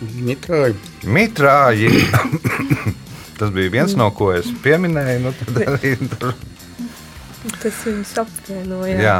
Mitrāji. 0.00 0.74
Mitrāji. 1.04 1.90
Tas 3.38 3.50
bija 3.52 3.70
viens 3.70 3.94
no 3.96 4.10
ko 4.16 4.32
es 4.32 4.46
pieminēju. 4.64 5.20
Nu, 5.20 5.32
tad 5.32 5.60
arī 5.66 5.94
tur, 6.14 6.34
Tas 7.40 7.80
viņus 7.86 8.12
apvienoja. 8.20 9.00
jā, 9.00 9.16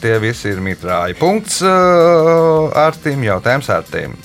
tie 0.00 0.16
visi 0.22 0.48
ir 0.48 0.62
mitrāji. 0.64 1.18
Punkts 1.20 1.60
uh, 1.64 2.72
Artim, 2.86 3.24
jautājums 3.26 3.68
Artim. 3.72 4.16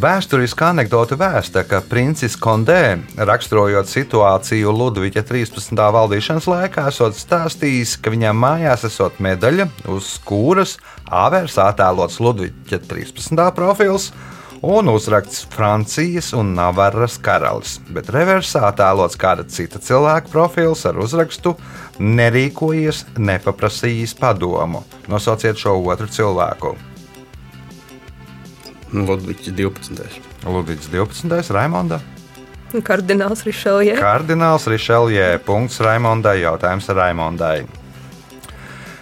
Vēsturiskā 0.00 0.70
anekdote 0.70 1.16
vēsta, 1.18 1.60
ka 1.68 1.82
princis 1.84 2.36
Kondē, 2.40 3.00
raksturojot 3.18 3.88
situāciju 3.90 4.72
Ludviga 4.72 5.20
13. 5.26 5.74
valdīšanas 5.76 6.46
laikā, 6.48 6.86
esot 6.88 7.18
stāstījis, 7.18 7.96
ka 8.00 8.12
viņam 8.14 8.38
mājās 8.40 8.86
esot 8.88 9.18
medaļa, 9.20 9.66
uz 9.92 10.14
kuras 10.24 10.78
āvērs 11.04 11.58
attēlots 11.60 12.20
Ludviga 12.22 12.78
13. 12.80 13.42
profils 13.56 14.12
un 14.62 14.88
uzraksts 14.88 15.46
Francijas 15.50 16.32
un 16.36 16.52
Navaras 16.54 17.16
karalis, 17.22 17.78
bet 17.88 18.10
reversā 18.12 18.66
attēlots 18.68 19.16
kāda 19.20 19.46
cita 19.48 19.80
cilvēka 19.80 20.28
profils 20.32 20.84
ar 20.88 21.00
uzrakstu 21.00 21.54
Nerīkojies, 22.00 23.04
nepaprasījis 23.20 24.14
padomu. 24.20 24.84
Nosauciet 25.08 25.60
šo 25.60 25.74
otru 25.84 26.08
cilvēku. 26.08 26.76
Ludvigs 28.92 29.50
12. 29.52 30.20
Ludvigs 30.48 30.88
12. 30.90 31.52
Raimonda. 31.54 32.00
Kardināls 32.72 33.44
Rišeljē. 33.46 33.98
Kardināls 34.00 34.66
Rišeljē. 34.70 35.38
Punkts 35.44 35.80
Raimondai. 35.82 36.38
Jautājums 36.44 36.88
Raimondai. 36.88 37.66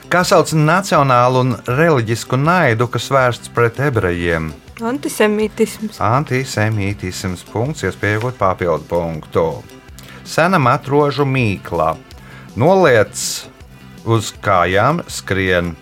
Kā 0.09 0.23
sauc 0.25 0.55
nacionālu 0.57 1.45
un 1.45 1.57
reliģisku 1.69 2.39
naidu, 2.41 2.89
kas 2.89 3.11
vērsts 3.13 3.53
pret 3.53 3.79
ebrejiem? 3.91 4.49
Antisemītisms. 4.85 5.99
Antisemītisms. 6.03 7.43
Punkts, 7.51 7.83
iespējot 7.89 8.39
papildu 8.39 8.87
punktu. 8.91 9.47
Sena 10.29 10.61
matrožu 10.63 11.27
mīkla. 11.27 11.97
Noliec 12.59 13.19
uz 14.09 14.31
kājām, 14.45 15.03
skrien, 15.11 15.75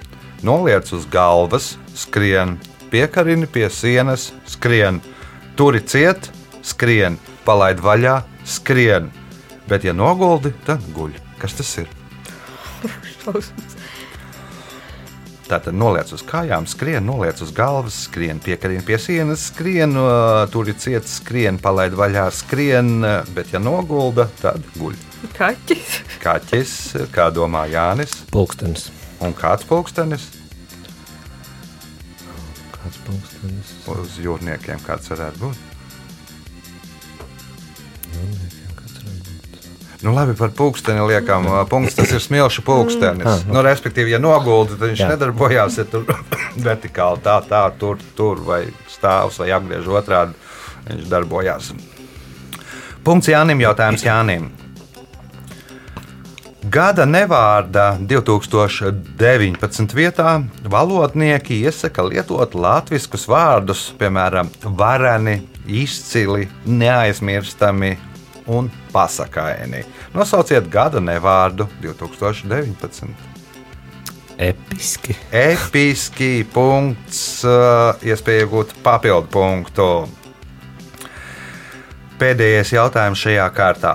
noliec 0.45 0.91
uz 0.97 1.07
galvas, 1.13 1.75
skrien, 1.97 2.57
piekarini 2.93 3.49
pie 3.51 3.69
sienas, 3.73 4.31
skrien, 4.49 5.01
turi 5.57 5.83
ciet, 5.85 6.31
skrien, 6.65 7.21
palaid 7.45 7.83
vaļā, 7.85 8.21
skrien. 8.45 9.13
Bet, 9.69 9.85
ja 9.85 9.93
noguldi, 9.97 10.55
tad 10.67 10.85
guļ. 10.97 11.17
Kas 11.43 11.59
tas 11.59 11.73
ir? 11.83 11.91
Šausmas. 13.25 13.76
Tātad 15.47 15.77
noliec 15.79 16.11
uz 16.11 16.25
kājām, 16.27 16.65
skrien, 16.67 17.05
noliec 17.07 17.39
uz 17.45 17.53
galvas, 17.55 17.95
skrien, 18.09 18.41
piekarina 18.43 18.83
pie 18.83 18.97
sienas, 18.99 19.45
skrien, 19.53 19.95
tur 20.51 20.67
ir 20.73 20.75
ciets, 20.83 21.21
skrien, 21.21 21.61
palaid 21.63 21.95
vaļā, 21.95 22.25
skrien, 22.35 22.97
uh, 23.07 23.21
bet, 23.37 23.53
ja 23.55 23.61
nogulda, 23.63 24.27
tad 24.41 24.67
guļ. 24.75 24.97
Kaķis. 25.37 26.01
Kaķis, 26.25 26.73
kā 27.15 27.29
domā 27.35 27.63
Jānis, 27.71 28.17
Pulkstenis. 28.35 28.89
un 29.23 29.33
kāds 29.39 29.65
pulkstenis 29.71 30.27
Kāds 32.75 32.99
pulkstenis? 33.07 33.73
uz 33.95 34.19
jūrniekiem, 34.23 34.83
kāds 34.87 35.11
varētu 35.15 35.47
būt. 35.47 35.65
Nu, 40.07 40.13
labi, 40.15 40.37
par 40.39 40.53
pulksteni 40.55 41.03
liekam, 41.03 41.49
punkts. 41.67 41.97
Tas 41.99 42.13
ir 42.15 42.23
smilšu 42.23 42.63
pulkstenis. 42.63 43.27
Ah, 43.27 43.41
Nu, 43.51 43.59
respektīvi, 43.67 44.13
ja 44.15 44.21
nogulda, 44.23 44.77
tad 44.79 44.93
viņš 44.93 45.03
Jā. 45.03 45.09
nedarbojās 45.17 45.81
ja 45.81 45.85
tur 45.91 46.05
vertikāli, 46.69 47.19
tā, 47.25 47.41
tā, 47.49 47.65
tur, 47.75 47.99
tur 48.15 48.39
vai 48.47 48.61
stāvs 48.87 49.41
vai 49.43 49.51
apgriež 49.57 49.91
otrādi. 49.91 50.39
Viņš 50.87 51.11
darbojās. 51.11 51.73
Punkts 53.03 53.33
Jānim, 53.33 53.59
jautājums 53.67 54.07
Jānim. 54.07 54.47
Gada 56.71 57.03
nevārda 57.07 57.97
2019. 57.99 59.95
vietā 59.95 60.39
valodnieki 60.71 61.65
iesaka 61.67 62.07
lietot 62.07 62.55
latviešu 62.55 63.27
vārdus, 63.27 63.89
piemēram, 63.99 64.55
vareni, 64.79 65.41
izcili, 65.67 66.47
neaizmirstami 66.67 67.97
un 68.47 68.71
pasakaini. 68.93 69.85
Nosauciet 70.15 70.69
gada 70.71 71.01
nevārdu 71.01 71.69
2019. 71.83 73.15
Episki. 74.39 75.17
Episki 75.33 76.47
punkts, 76.53 77.45
uh, 77.49 77.97
iespēja 78.05 78.45
iegūt 78.45 78.75
papildu 78.85 79.31
punktu. 79.33 79.89
Pēdējais 82.21 82.73
jautājums 82.77 83.21
šajā 83.21 83.47
kārtā. 83.57 83.95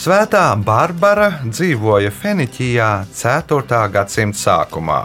Svētā 0.00 0.44
Barbara 0.64 1.42
dzīvoja 1.44 2.10
Feniķijā 2.14 2.90
4. 3.14 3.82
gadsimta 3.92 4.38
sākumā. 4.38 5.02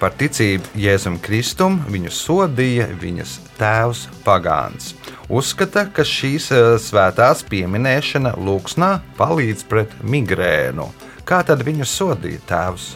Par 0.00 0.14
ticību 0.16 0.80
Jēzum 0.80 1.18
Kristum 1.20 1.76
viņu 1.92 2.12
sodīja 2.14 2.86
viņas 3.02 3.36
tēvs 3.58 4.06
Pagāns. 4.24 4.94
Uzskata, 5.28 5.84
ka 5.92 6.06
šīs 6.08 6.48
eh, 6.56 6.72
svētās 6.80 7.44
pieminēšana 7.50 8.34
lūksnā 8.40 8.90
palīdz 9.20 9.66
pret 9.68 9.92
migrēnu. 10.00 10.88
Kā 11.28 11.42
tad 11.46 11.62
viņu 11.68 11.86
sodīja 11.86 12.40
tēvs? 12.48 12.94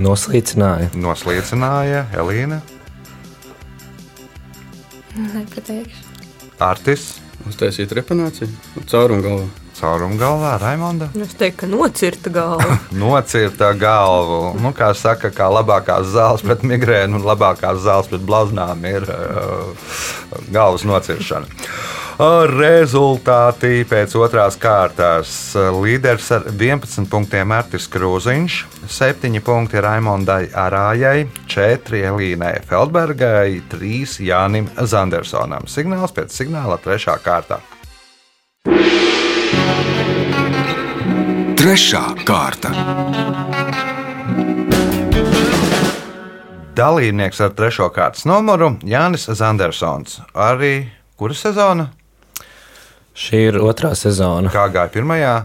Noslīcināja. 0.00 0.94
Noslīcināja 0.96 2.06
Elīna, 2.16 2.62
Nepateikšu. 5.16 6.06
Artis, 6.62 7.16
Uztaisīt 7.48 7.92
repanāciju, 7.96 8.52
caurumu 8.90 9.24
galvā. 9.24 9.59
Caurumu 9.80 10.18
galvā, 10.20 10.54
Raimonda. 10.60 11.10
Es 11.20 11.32
teiktu, 11.38 11.64
ka 11.64 11.70
nocirta 11.70 12.32
galva. 12.34 12.76
Nocirta 13.02 13.72
galvu. 13.78 14.54
Nu, 14.60 14.74
kā 14.76 14.92
saka, 14.96 15.32
kā 15.34 15.48
labākās 15.52 16.12
zāles 16.14 16.44
pret 16.46 16.66
migrēnu 16.66 17.20
un 17.20 17.26
labākās 17.26 17.80
zāles 17.86 18.10
pret 18.10 18.26
blaznām 18.26 18.84
ir 18.88 19.08
uh, 19.08 19.96
galvas 20.52 20.86
nociršana. 20.88 21.48
Uh, 22.20 22.44
Rezultāti 22.50 23.80
pēc 23.88 24.12
otrās 24.20 24.58
kārtas. 24.60 25.32
Līderis 25.56 26.28
ar 26.36 26.44
11 26.52 27.08
punktiem 27.08 27.48
Mārcis 27.48 27.88
Krūziņš, 27.88 28.58
7 28.92 29.40
punkti 29.46 29.80
Raimondai 29.80 30.50
Arājai, 30.52 31.24
4 31.48 32.04
Elīnai 32.12 32.58
Feldbergai, 32.68 33.62
3 33.72 34.20
Jānim 34.28 34.68
Zandersonam. 34.76 35.64
Signāls 35.64 36.12
pēc 36.12 36.36
signāla 36.36 36.76
3. 36.84 37.16
kārtā. 37.24 37.62
Trešā 41.70 42.00
kārta. 42.26 42.72
Dalībnieks 46.74 47.38
ar 47.46 47.52
trešo 47.54 47.86
kārtas 47.94 48.24
numuru 48.26 48.72
Jānis 48.82 49.28
Zandersons. 49.38 50.16
Arī 50.34 50.88
kura 51.14 51.36
sezona? 51.38 51.86
Šī 53.14 53.44
ir 53.52 53.60
otrā 53.62 53.92
sezona. 53.94 54.50
Kā 54.50 54.66
gāja 54.74 54.90
pirmajā? 54.96 55.36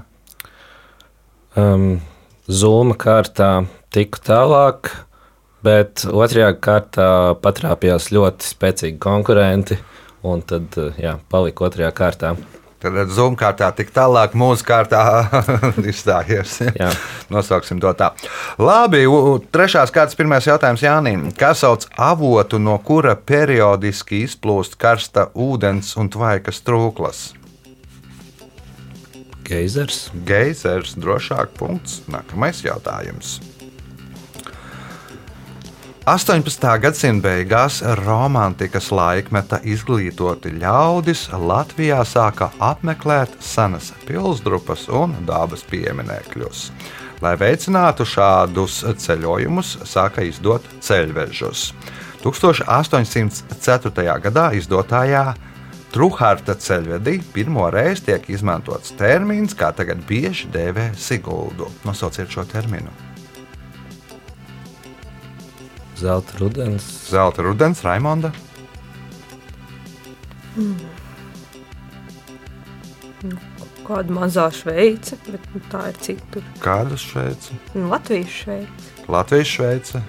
Um, 1.61 1.87
Zūma 2.49 2.97
kārtā 2.97 3.51
tiku 3.93 4.25
tālāk, 4.25 4.95
bet 5.61 6.07
otrajā 6.09 6.55
kārtā 6.57 7.09
patrāpījās 7.45 8.09
ļoti 8.17 8.49
spēcīgi 8.49 8.97
konkurenti. 8.97 9.77
Un 10.25 10.41
tad 10.41 10.73
uh, 10.81 10.89
jā, 10.97 11.19
palika 11.29 11.69
otrajā 11.69 11.93
kārtā. 12.01 12.37
Tad 12.85 13.13
zūmu 13.15 13.37
kārtā 13.39 13.71
tik 13.75 13.89
tālāk, 13.95 14.35
mūsu 14.37 14.65
kārtā 14.67 15.01
izstājies. 15.91 16.59
Jā. 16.75 16.91
Nosauksim 17.33 17.81
to 17.81 17.93
tā. 17.97 18.11
Labi, 18.61 19.05
trešās 19.55 19.93
kārtas 19.95 20.17
pirmais 20.19 20.45
jautājums 20.45 20.83
Jānim. 20.85 21.29
Kas 21.37 21.63
sauc 21.65 21.87
avotu, 21.97 22.59
no 22.61 22.77
kura 22.85 23.15
periodiski 23.17 24.21
izplūst 24.27 24.77
karsta 24.81 25.29
ūdens 25.33 25.95
un 25.97 26.11
tvaikas 26.13 26.61
trūklas? 26.65 27.25
Geizers. 29.45 30.07
Geizers, 30.25 30.95
drošāk 30.97 31.53
punkts. 31.59 31.99
Nākamais 32.09 32.63
jautājums. 32.65 33.37
18. 36.05 36.61
gadsimta 36.77 37.25
beigās 37.25 37.79
romantikas 38.05 38.91
laikmeta 38.93 39.57
izglītoti 39.65 40.51
ļaudis 40.61 41.23
Latvijā 41.33 42.03
sāka 42.05 42.51
apmeklēt 42.61 43.33
senas 43.41 43.87
pilsdrupas 44.05 44.83
un 44.85 45.15
dabas 45.25 45.63
pieminekļus. 45.65 46.67
Lai 47.25 47.31
veicinātu 47.41 48.05
šādus 48.05 48.83
ceļojumus, 49.01 49.71
sāka 49.89 50.27
izdot 50.29 50.69
ceļvežus. 50.85 51.71
1804. 52.21 54.05
gadā 54.27 54.45
izdotājā 54.61 55.25
Truhārta 55.95 56.53
ceļvedī 56.53 57.17
pirmo 57.33 57.65
reizi 57.73 58.11
tiek 58.11 58.29
izmantots 58.29 58.93
termins, 58.99 59.57
kā 59.57 59.73
tagad 59.73 60.05
bieži 60.05 60.53
dēvē 60.53 60.91
Siguldu. 60.93 61.71
Nosauciet 61.87 62.29
šo 62.29 62.45
terminu. 62.53 62.93
Zelta 65.95 66.37
rudens. 66.39 66.83
Zelta 67.09 67.41
rudens, 67.45 67.83
Raimonda. 67.83 68.31
Kāda 73.85 74.13
mazā 74.15 74.47
Šveice, 74.53 75.17
bet 75.27 75.43
nu, 75.53 75.61
tā 75.69 75.83
ir 75.91 75.97
citur. 76.01 76.45
Kāda 76.63 76.97
Šveice? 76.97 77.53
Nu, 77.77 77.87
Latvijas 77.91 78.31
Šveice. 78.33 78.93
Latvijas 79.13 79.51
Šveice. 79.51 80.01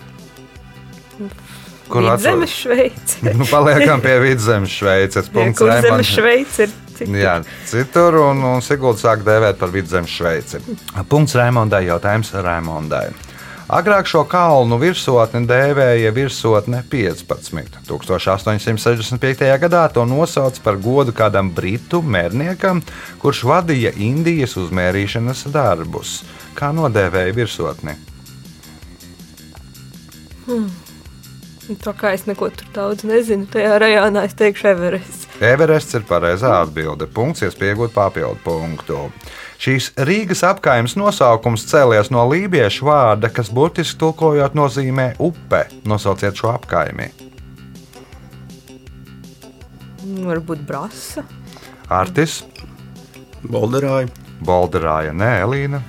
Kur 1.88 2.08
Zemes 2.18 2.50
Šveice. 2.50 3.20
Nu, 3.38 3.44
paliekam 3.50 4.00
pie 4.02 4.16
vidzemes 4.24 4.72
Šveices. 4.72 5.28
Jā, 5.28 5.34
Punkts 5.36 5.60
kur 5.60 5.70
Raimondai. 5.70 5.90
zemes 5.90 6.10
Šveice 6.16 6.66
ir 6.66 6.72
citur. 6.96 7.18
Jā, 7.20 7.34
citur, 7.68 8.18
un, 8.24 8.42
un 8.56 8.64
Sigūda 8.64 9.02
sāk 9.04 9.22
dēvēt 9.28 9.60
par 9.60 9.70
vidzemes 9.74 10.10
Šveici. 10.16 10.62
Punkts 11.12 11.36
Raimondai, 11.38 11.84
jautājums 11.90 12.32
Raimondai. 12.34 13.04
Agrāk 13.66 14.06
šo 14.06 14.20
kalnu 14.30 14.76
virsotni 14.78 15.40
dēvēja 15.42 16.12
virsotne 16.14 16.84
15. 16.86 17.80
1865. 17.90 19.42
gadā 19.58 19.80
to 19.90 20.04
nosauca 20.06 20.62
par 20.62 20.78
godu 20.78 21.10
kādam 21.10 21.50
britu 21.50 21.98
mērniekam, 21.98 22.78
kurš 23.18 23.42
vadīja 23.50 23.90
Indijas 23.98 24.54
uzmērīšanas 24.62 25.48
darbus. 25.50 26.20
Kā 26.54 26.70
nodēvēja 26.70 27.34
virsotni? 27.34 27.96
Tā 31.82 31.96
kā 31.98 32.14
es 32.14 32.28
neko 32.30 32.52
tur 32.54 32.70
daudz 32.70 33.02
nezinu, 33.02 33.50
tajā 33.50 33.80
rajonā 33.82 34.28
es 34.28 34.38
teikšu 34.38 34.70
Everests. 34.76 35.25
Everests 35.36 35.92
ir 35.92 36.04
pareizā 36.08 36.62
atbilde. 36.62 37.04
Punkts, 37.12 37.42
iespējot 37.44 37.92
papildu 37.92 38.38
punktu. 38.44 39.00
Šīs 39.60 39.90
Rīgas 40.08 40.40
apgājas 40.48 40.94
nosaukums 40.96 41.66
cēlies 41.68 42.08
no 42.12 42.22
lībiešu 42.30 42.88
vārda, 42.88 43.28
kas 43.28 43.50
burtiski 43.52 44.00
tulkojot 44.00 44.56
nozīmē 44.56 45.10
upe. 45.20 45.66
Nosauciet 45.84 46.40
šo 46.40 46.54
apgājumu. 46.54 47.10
Varbūt 50.26 50.62
brasa. 50.64 51.26
Artis, 51.92 52.40
Bolderāja, 53.44 54.08
Bolderāja, 54.40 55.12
nē, 55.12 55.32
Elīna. 55.44 55.82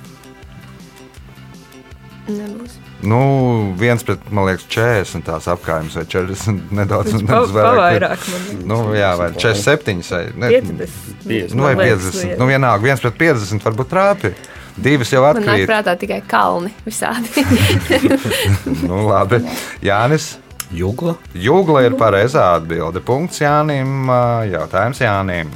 Nebūs. 2.28 2.76
Nu, 3.00 3.74
viens 3.78 4.02
pret, 4.02 4.18
man 4.34 4.48
liekas, 4.48 4.64
40 4.74 5.22
tās 5.22 5.44
apgājumas 5.52 5.94
vai 5.94 6.02
40 6.10 6.64
nedaudz, 6.80 7.12
nedaudz 7.14 7.52
pa- 7.54 7.68
vairāk. 7.78 8.24
liekas. 8.26 8.64
Nu, 8.66 8.78
jā, 8.98 9.12
vai 9.20 9.28
47 9.36 10.10
vai 10.10 10.24
ne, 10.34 10.50
50. 10.58 11.54
nu, 11.54 11.62
vai 11.62 11.74
man 11.78 11.84
liekas, 11.86 12.08
50. 12.10 12.32
jā. 12.32 12.38
Nu, 12.40 12.48
vienalga, 12.50 12.82
viens 12.88 13.00
pret 13.04 13.14
50 13.20 13.62
varbūt 13.68 13.92
trāpi. 13.92 14.32
Divas 14.78 15.10
jau 15.10 15.22
Man 15.26 15.42
nāk 15.42 15.48
atkrīt. 15.62 15.70
prātā 15.70 15.94
tikai 15.98 16.20
kalni 16.30 16.70
visādi. 16.86 17.30
Nu, 18.88 19.04
labi. 19.08 19.40
Jānis. 19.82 20.36
Jūgla. 20.74 21.14
Jūgla 21.32 21.80
ir 21.86 21.94
pareizā 21.96 22.42
atbilde. 22.58 23.00
Punkts 23.00 23.38
Jānim. 23.40 24.10
Jautājums 24.52 24.98
Jānim. 25.00 25.48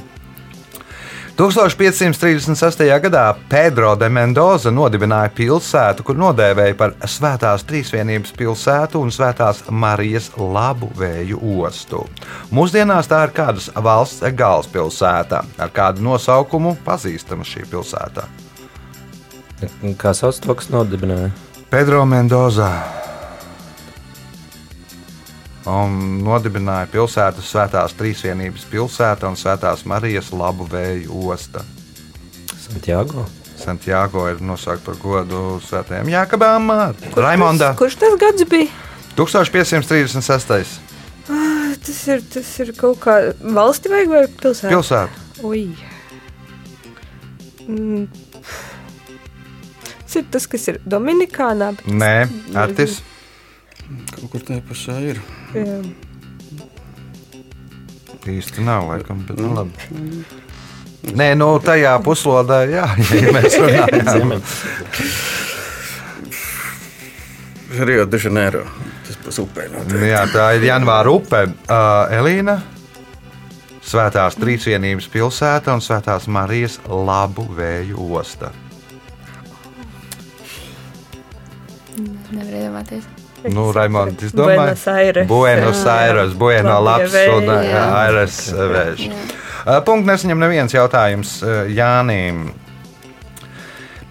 1536. 1.37 2.83
gadā 3.01 3.23
Pedro 3.49 3.95
de 3.97 4.05
Mendoza 4.05 4.69
nodibināja 4.69 5.31
pilsētu, 5.33 6.05
kur 6.05 6.19
nodēvēja 6.21 6.75
par 6.77 6.93
Svētās 7.09 7.65
Trīsvienības 7.65 8.35
pilsētu 8.37 9.01
un 9.01 9.09
Svētās 9.09 9.63
Marijas 9.73 10.29
labu 10.37 10.91
vēju 10.93 11.41
ostu. 11.65 12.03
Mūsdienās 12.53 13.09
tā 13.09 13.23
ir 13.25 13.33
kādas 13.33 13.71
valsts 13.73 14.21
galvaspilsēta, 14.21 15.41
ar 15.57 15.73
kādu 15.73 16.05
nosaukumu 16.05 16.77
pazīstama 16.85 17.47
šī 17.47 17.65
pilsēta. 17.71 18.29
Kā 19.97 20.13
sauc 20.13 20.37
to, 20.37 20.53
kas 20.59 20.69
nodibināja? 20.69 21.33
Pedro 21.73 22.05
Mendoza. 22.05 22.69
Un 25.69 25.93
nodibināja 26.25 26.89
pilsētu 26.91 27.43
Svētās 27.45 27.93
Trīsvienības 27.95 28.65
pilsēta 28.71 29.29
un 29.31 29.37
Svētās 29.39 29.85
Marijas 29.87 30.31
labu 30.35 30.65
vēju 30.67 31.21
osta. 31.31 31.63
Santiago. 32.59 33.23
Santiago 33.63 34.25
ir 34.27 34.41
nosaukta 34.43 34.89
par 34.89 34.97
godu 34.99 35.43
svētajam 35.63 36.09
Jākabām. 36.11 36.67
Raimonda 37.15 37.69
Kurš 37.79 37.95
tas 38.01 38.17
gads 38.19 38.43
bija? 38.49 38.67
1536. 39.15 40.73
Tas 41.83 41.99
ir, 42.07 42.21
tas 42.33 42.49
ir 42.63 42.73
kaut 42.79 42.99
kā 43.03 43.15
valsti 43.55 43.91
vajag 43.91 44.11
vai 44.11 44.21
pilsēta? 44.27 44.69
pilsēta. 44.73 45.23
Ui. 45.47 45.63
Mm. 47.67 48.07
Tas 50.03 50.15
ir 50.19 50.27
tas, 50.31 50.45
kas 50.47 50.67
ir 50.71 50.79
Dominikānā. 50.87 51.71
bet- 51.77 51.87
Nē, 51.87 52.29
Artis. 52.55 52.99
Kaut 54.13 54.31
kur 54.31 54.45
tajā 54.47 54.63
pašā 54.69 54.97
ir. 55.11 55.19
Jā. 55.57 55.79
īsti 58.33 58.63
nav, 58.63 58.87
laikam, 58.87 59.23
bet 59.27 59.39
nu 59.41 59.51
labi. 59.57 60.23
Nē, 61.11 61.33
nu 61.35 61.49
tajā 61.59 61.97
puslodē, 62.03 62.61
jā, 62.71 62.85
ja 63.19 63.33
mēs 63.35 63.57
runājam. 63.59 64.43
Rio 67.73 68.05
de 68.05 68.19
Janeiro. 68.23 68.63
Tas 69.07 69.17
pats 69.25 69.39
upē. 69.43 69.65
noteikti. 69.73 70.11
Jā, 70.13 70.23
tā 70.31 70.45
ir 70.57 70.67
janvāra 70.69 71.11
upe. 71.11 71.41
Uh, 71.65 72.13
Elīna, 72.19 72.61
Svētās 73.83 74.37
Trīsvienības 74.39 75.09
pilsēta 75.11 75.73
un 75.75 75.83
Svētās 75.83 76.29
Marijas 76.31 76.79
labu 76.87 77.43
vēju 77.57 78.07
osta. 78.21 78.53
Nevar 82.33 82.55
iedomāties. 82.61 83.22
Nu, 83.51 83.71
Raimonds, 83.75 84.23
es 84.23 84.35
domāju, 84.35 85.25
Buenos 85.27 85.85
Aires. 85.85 86.35
Buenos 86.39 86.83
labs 86.83 87.15
un 87.35 87.49
uh. 87.51 87.79
Aires 87.99 88.43
vēž. 88.55 89.07
Uh, 89.63 89.79
Punkts 89.83 90.07
nesaņem 90.07 90.43
neviens 90.43 90.75
jautājums 90.75 91.41
uh, 91.43 91.63
Jānim. 91.71 92.51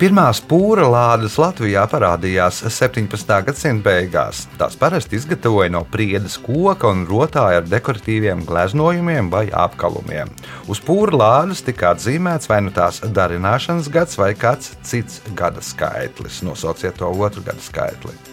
Pirmā 0.02 0.24
spūra 0.34 0.82
lādes 0.90 1.36
Latvijā 1.38 1.84
parādījās 1.86 2.56
17. 2.64 3.36
gadsimta 3.46 3.84
beigās. 3.86 4.40
Tās 4.58 4.74
parasti 4.80 5.14
izgatavoja 5.14 5.70
no 5.70 5.84
priedes 5.86 6.34
koka 6.42 6.90
un 6.90 7.04
rotāja 7.06 7.60
ar 7.60 7.70
dekoratīviem 7.70 8.42
gleznojumiem 8.48 9.30
vai 9.30 9.44
apkalumiem. 9.54 10.34
Uz 10.66 10.82
spūra 10.82 11.22
lādes 11.22 11.62
tika 11.62 11.92
atzīmēts 11.94 12.50
vai 12.50 12.64
nu 12.66 12.74
tās 12.74 12.98
darināšanas 13.04 13.92
gads 13.94 14.18
vai 14.18 14.32
kāds 14.34 14.74
cits 14.82 15.22
gada 15.38 15.62
skaitlis. 15.62 16.42
Nosauciet 16.42 16.98
to 16.98 17.14
otru 17.14 17.46
gada 17.46 17.62
skaitli. 17.62 18.31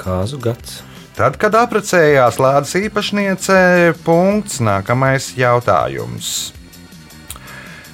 Kāzu 0.00 0.40
gads. 0.42 0.82
Tad, 1.14 1.36
kad 1.38 1.54
apprecējās 1.54 2.40
Lādes 2.42 2.74
īpašniece, 2.74 3.94
punkts, 4.02 4.58
nākamais 4.64 5.30
jautājums. 5.38 6.50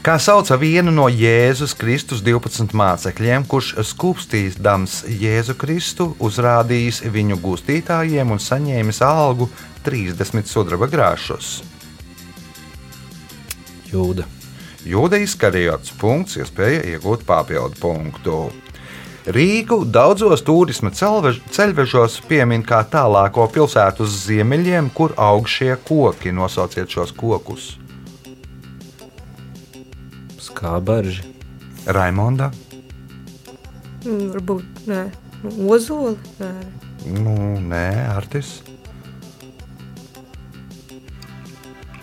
Kā 0.00 0.14
sauca 0.16 0.56
vienu 0.56 0.88
no 0.96 1.10
Jēzus 1.12 1.74
Kristus 1.76 2.22
12 2.24 2.72
mācekļiem, 2.72 3.44
kurš 3.44 3.74
skūpstīdams 3.90 5.02
Jēzu 5.20 5.52
Kristu, 5.60 6.06
uzrādījis 6.16 7.02
viņu 7.12 7.36
gūstītājiem 7.42 8.32
un 8.32 8.40
saņēmis 8.40 9.02
algu 9.04 9.50
30 9.84 10.48
sudraba 10.48 10.88
grāšus? 10.88 11.58
Jūda. 13.92 14.24
Jūda 14.88 15.20
izkarjots 15.20 15.92
punkts, 16.00 16.40
iespēja 16.40 16.80
iegūt 16.94 17.28
papildu 17.28 17.76
punktu. 17.84 18.40
Rīgu 19.30 19.84
daudzos 19.86 20.40
turisma 20.42 20.90
ceļvežos 20.96 22.16
piemin 22.28 22.62
kā 22.66 22.80
tālāko 22.90 23.44
pilsētu 23.52 24.02
uz 24.06 24.14
ziemeļiem, 24.26 24.88
kur 24.96 25.12
aug 25.20 25.46
šie 25.48 25.76
koki. 25.86 26.32
Nosauciet 26.34 26.90
šos 26.90 27.12
kokus. 27.14 27.76
Skābarži. 30.40 31.22
Raimonda, 31.86 32.50
Mm, 34.00 34.30
Varbūt 34.32 34.78
nē. 34.88 35.00
Ozoli. 35.68 36.14
Nē. 36.40 36.50
nu, 37.20 37.34
nē, 37.68 37.82
Artis, 38.16 38.62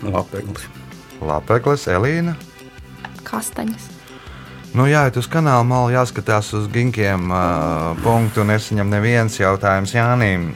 Lapeklis. 0.06 0.68
Lapeklis, 1.18 1.88
Elīna. 1.90 2.36
Kastaņas. 3.26 3.88
Nu, 4.76 4.84
jā, 4.84 5.06
uz 5.16 5.28
kanāla 5.32 5.64
malu 5.64 5.92
jāskatās 5.94 6.50
uz 6.56 6.66
ginkiem 6.72 7.30
uh, 7.32 7.94
punktu, 8.04 8.42
un 8.44 8.52
es 8.52 8.68
viņam 8.68 8.90
neviens 8.92 9.38
jautājums 9.40 9.94
Jānim. 9.96 10.50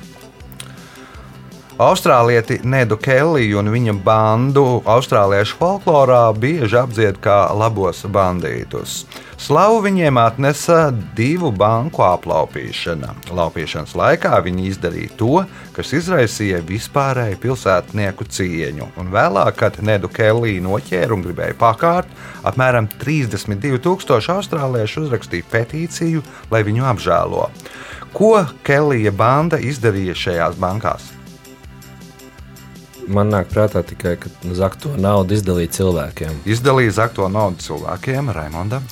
Austrālieti 1.82 2.60
Nedu 2.62 2.94
Kelliju 2.94 3.58
un 3.58 3.68
viņa 3.72 3.92
bandu 4.04 4.62
austrāliešu 4.86 5.56
folklorā 5.58 6.20
bieži 6.38 6.76
apdzied 6.78 7.16
kā 7.24 7.48
labos 7.58 8.04
bandītus. 8.06 9.00
Slavu 9.42 9.80
viņiem 9.82 10.20
atnesa 10.22 10.92
divu 11.18 11.50
banku 11.50 12.04
aplaupīšana. 12.06 13.16
Laupīšanas 13.34 13.96
laikā 13.98 14.38
viņi 14.44 14.68
izdarīja 14.70 15.16
to, 15.18 15.40
kas 15.74 15.90
izraisīja 15.98 16.60
vispārēju 16.68 17.40
pilsētnieku 17.42 18.28
cieņu. 18.30 18.86
Un 19.02 19.10
vēlāk, 19.10 19.56
kad 19.64 19.80
Nedu 19.82 20.10
Kelliju 20.12 20.62
noķēra 20.68 21.16
un 21.16 21.24
gribēja 21.26 21.56
pakārt, 21.58 22.12
apmēram 22.46 22.86
32,000 23.02 24.36
austrāliešu 24.36 25.08
uzrakstīja 25.08 25.48
petīciju, 25.50 26.22
lai 26.54 26.62
viņu 26.68 26.86
apžēlo. 26.92 27.48
Ko 28.14 28.36
Kellija 28.62 29.10
banda 29.10 29.58
izdarīja 29.58 30.14
šajās 30.26 30.62
bankās? 30.62 31.10
Man 33.12 33.28
nāk 33.32 33.50
prātā 33.52 33.82
tikai, 33.84 34.16
ka 34.20 34.30
zakto 34.56 34.94
naudu 34.96 35.34
izdalīja 35.36 35.70
cilvēkiem. 35.78 36.42
Izdalīja 36.48 36.94
zakto 37.02 37.28
naudu 37.28 37.60
cilvēkiem, 37.66 38.30
Raimondam. 38.32 38.86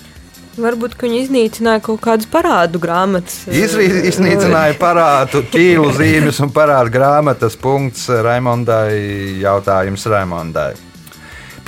Varbūt 0.61 0.96
ka 0.98 1.06
viņi 1.06 1.20
iznīcināja 1.24 1.80
kaut 1.87 2.00
kādas 2.04 2.26
parādu 2.28 2.80
grāmatas. 2.83 3.44
Izrī- 3.48 4.02
Iznīcināja 4.11 4.74
parādu, 4.80 5.40
ķīlu 5.52 5.92
zīmes 5.96 6.40
un 6.44 6.50
parādu 6.52 6.90
grāmatas. 6.98 7.56
Punkts 7.56 8.09
Raimondai. 8.09 9.38
Jautājums 9.40 10.04
Raimondai. 10.11 10.74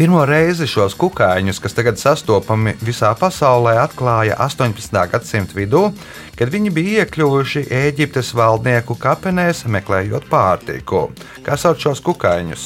Pirmo 0.02 0.24
reizi 0.26 0.66
šos 0.66 0.96
kukaiņus, 0.98 1.60
kas 1.62 1.76
tagad 1.78 1.98
sastopami 2.00 2.72
visā 2.82 3.12
pasaulē, 3.14 3.76
atklāja 3.84 4.34
18. 4.42 4.96
gadsimta 5.12 5.54
vidū, 5.54 5.82
kad 6.34 6.50
viņi 6.50 6.72
bija 6.74 7.04
iekļuvuši 7.04 7.62
Eģiptes 7.70 8.32
valdnieku 8.34 8.96
kapenēs, 8.98 9.60
meklējot 9.70 10.26
pārtiku. 10.26 11.04
Kā 11.46 11.54
sauc 11.54 11.78
šos 11.86 12.02
kukaiņus? 12.02 12.64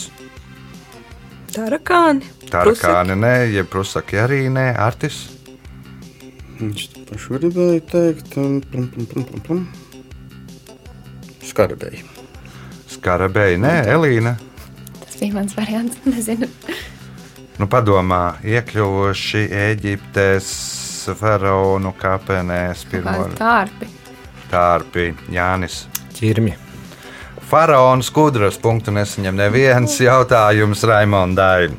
Tarakāni. 1.53 2.33
Tarakāni, 2.49 3.21
nē, 3.21 3.35
jeb 3.59 3.69
prusaki 3.69 4.17
arī 4.25 4.41
nē, 4.57 4.71
artis. 4.89 5.27
Viņš 6.57 6.89
to 6.95 7.05
pašu 7.13 7.37
gribēja 7.37 7.85
teikt. 7.93 8.33
um, 8.41 8.63
Plum, 8.65 8.89
plum, 8.89 9.13
plum, 9.13 9.29
plum, 9.29 9.47
plum. 9.51 9.63
Skarabēji. 11.45 12.01
Skarabēji, 12.97 13.61
nē, 13.69 13.79
Elīna. 13.93 14.39
Tas 15.05 15.21
bija 15.21 15.37
mans 15.37 15.61
variants. 15.61 16.01
Nezinu. 16.09 16.49
Nu, 17.57 17.65
padomā, 17.73 18.37
iekļuvuši 18.45 19.47
Eģiptes 19.71 20.49
faraonu 21.17 21.95
kapenēs, 21.97 22.83
pirmo 22.91 23.31
tārpi. 23.39 23.89
tārpi 24.51 25.07
Jānis. 25.33 25.87
Ķirmi. 26.19 26.53
Faraona 27.47 28.03
skudras 28.05 28.59
punktu 28.61 28.93
nesaņem 28.93 29.39
neviens 29.39 29.97
jautājums 30.03 30.83
Raimondai. 30.85 31.71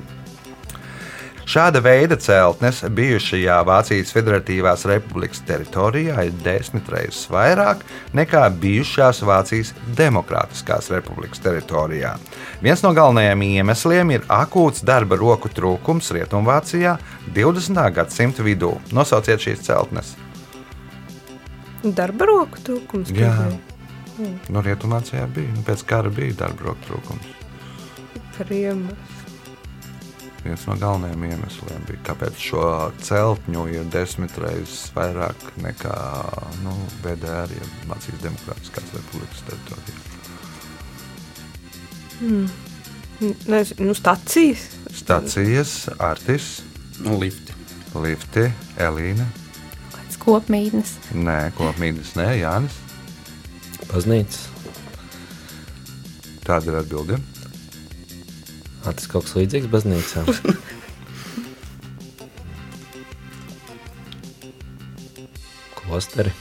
Šāda 1.47 1.79
veida 1.79 2.17
celtnes 2.19 2.81
bijušajā 2.91 3.53
Vācijas 3.63 4.09
Federatīvās 4.11 4.81
Republikas 4.89 5.39
teritorijā 5.47 6.25
ir 6.27 6.33
desmit 6.43 6.89
reizes 6.91 7.29
vairāk 7.31 7.85
nekā 8.19 8.41
bijušās 8.59 9.21
Vācijas 9.23 9.71
Demokrātiskās 9.95 10.89
Republikas 10.91 11.39
teritorijā. 11.45 12.17
Viens 12.59 12.83
no 12.83 12.91
galvenajiem 12.91 13.45
iemesliem 13.47 14.11
ir 14.17 14.27
akūts 14.27 14.83
darba 14.83 15.15
roku 15.21 15.47
trūkums 15.47 16.11
Rietumvācijā 16.17 16.97
20. 17.37 17.79
gadsimta 17.95 18.43
vidū. 18.43 18.73
Nosauciet 18.91 19.47
šīs 19.47 19.63
celtnes. 19.69 20.17
Darba 21.87 22.27
roku 22.27 22.59
trūkums. 22.59 23.13
Jā. 23.15 23.31
gribēju. 23.31 24.33
Nu, 24.51 24.65
Rietumvācijā 24.67 25.23
bija. 25.31 25.55
Nu, 25.55 25.63
pēc 25.63 25.87
kara 25.87 26.11
bija 26.11 26.41
darba 26.43 26.73
roku 26.73 26.89
trūkums. 26.89 27.31
Par 28.35 28.51
iemeslu. 28.51 29.16
Viens 30.47 30.63
no 30.63 30.77
galvenajiem 30.79 31.23
iemesliem 31.27 31.81
bija, 31.89 31.99
kāpēc 32.07 32.37
šo 32.39 32.61
celtņu 33.03 33.65
ir 33.73 33.89
desmit 33.91 34.31
reizes 34.39 34.85
vairāk 34.95 35.41
nekā 35.59 35.95
nu, 36.63 36.71
VDR, 37.03 37.51
ja 37.51 37.67
Vācijas 37.89 38.21
Demokrātiskās 38.23 38.93
Republikas 38.95 39.43
teritorijā. 39.49 39.97
Nezinu, 43.51 43.89
nu, 43.89 43.97
stacijas. 43.97 44.69
Stacijas, 44.95 45.75
artis, 45.99 46.61
Nu, 47.03 47.19
lifti. 47.19 47.53
lifti, 47.93 48.47
Elīna. 48.79 49.27
Kāds 49.91 50.15
kopmītnes. 50.23 50.95
Nē, 51.11 51.51
kopmītnes, 51.59 52.15
nē, 52.15 52.29
Jānis. 52.39 52.79
Baznīca. 53.91 54.47
Tāda 56.47 56.71
ir 56.71 56.79
atbilde. 56.79 57.19
Tas 58.95 59.07
kaut 59.11 59.23
kas 59.27 59.35
līdzīgs 59.35 59.67
baznīcām. 59.71 60.25
Klosteri. 65.77 66.31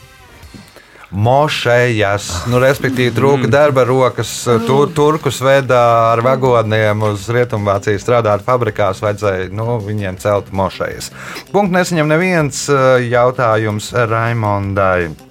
Mošejas, 1.16 2.24
nu, 2.50 2.58
respektīvi, 2.60 3.12
trūka 3.14 3.48
darba 3.48 3.84
rokas. 3.86 4.30
Tur, 4.66 4.90
turkus 4.92 5.38
veda 5.40 5.78
ar 6.10 6.20
vagoniem 6.26 7.04
uz 7.12 7.28
Rietumvāciju 7.32 8.00
strādāt 8.02 8.42
fabrikās, 8.46 9.00
vajadzēja 9.04 9.46
nu, 9.54 9.78
viņiem 9.86 10.18
celt 10.20 10.50
mošejas. 10.50 11.12
Punkts 11.54 11.76
nesaņem 11.78 12.10
neviens 12.10 12.66
eh, 12.68 13.06
jautājums 13.06 13.92
Raimondai. 13.94 15.25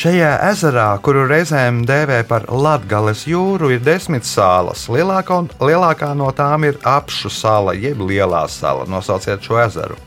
Šajā 0.00 0.28
ezerā, 0.48 0.86
kuru 1.04 1.26
reizēm 1.28 1.82
dēvē 1.84 2.22
par 2.24 2.46
Latvijas 2.48 3.26
jūru, 3.28 3.68
ir 3.74 3.82
desmit 3.84 4.24
salas. 4.24 4.86
Lielākā, 4.88 5.42
lielākā 5.60 6.08
no 6.16 6.30
tām 6.32 6.64
ir 6.64 6.78
apšu 6.88 7.28
sala, 7.28 7.74
jeb 7.76 8.00
lielā 8.08 8.46
sala. 8.48 8.86
Nosauciet 8.88 9.44
šo 9.44 9.58
ezeru. 9.60 9.98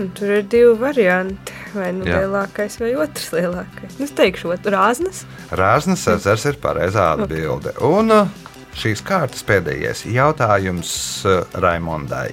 Un 0.00 0.08
tur 0.16 0.32
ir 0.38 0.48
divi 0.48 0.72
varianti. 0.80 1.52
Vai 1.76 1.92
nu 1.98 2.08
Jā. 2.08 2.22
lielākais, 2.22 2.80
vai 2.80 2.94
otrs 2.96 3.28
lielākais. 3.36 3.98
Nu, 3.98 4.08
Es 4.08 4.16
teikšu, 4.16 4.54
otrs 4.56 4.72
rāznas. 4.72 5.24
Rāznas 5.52 6.08
ezers 6.16 6.48
ir 6.48 6.62
pareizā 6.64 7.10
atbilde. 7.18 7.76
Un 7.84 8.22
uh, 8.22 8.36
šīs 8.72 9.04
kārtas 9.04 9.44
pēdējais 9.44 10.06
jautājums 10.08 10.94
uh, 11.28 11.44
Raimondai. 11.60 12.30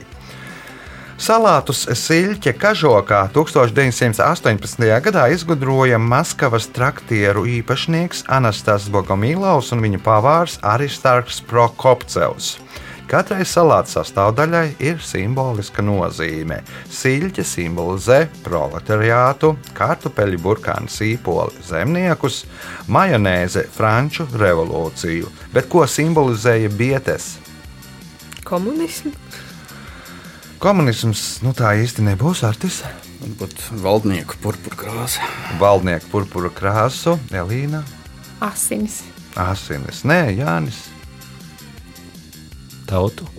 Salātus 1.18 1.80
siļķe 1.98 2.52
kažokā 2.62 3.24
1918. 3.34 4.84
gadā 5.02 5.24
izgudroja 5.34 5.98
Maskavas 5.98 6.68
traktieru 6.70 7.42
īpašnieks 7.58 8.28
Anastas 8.30 8.86
Bogomīlovs 8.94 9.72
un 9.74 9.82
viņa 9.82 10.00
pavārs 10.06 10.60
Aristarks 10.62 11.40
Prokopcevs. 11.50 12.52
Katrai 13.10 13.48
salātu 13.50 13.96
sastāvdaļai 13.96 14.76
ir 14.84 15.02
simboliska 15.02 15.82
nozīme. 15.82 16.60
Siļķe 16.94 17.48
simbolizē 17.50 18.20
proletariātu, 18.46 19.56
kartupeļu 19.74 20.44
burkānu 20.46 20.92
sīpoli, 20.92 21.66
zemniekus, 21.66 22.44
majonēze 22.94 23.66
franču 23.74 24.30
revolūciju. 24.38 25.34
Bet 25.58 25.66
ko 25.74 25.88
simbolizēja 25.90 26.70
bietes? 26.78 27.34
Komunismu. 28.46 29.16
Komunisms 30.58 31.44
nu, 31.46 31.52
tā 31.54 31.76
īsti 31.78 32.02
nebūs 32.02 32.42
artis. 32.48 32.80
Varbūt 33.22 33.62
valdnieku 33.84 34.40
purpura 34.42 34.80
krāsa. 34.80 35.28
Valdnieku 35.62 36.10
purpura 36.10 36.50
krāsu, 36.54 37.14
Elīna, 37.30 37.84
Asinis. 38.42 39.04
Asinis, 39.38 40.02
Nē, 40.10 40.22
Jānis. 40.40 40.82
Tautu. 42.90 43.30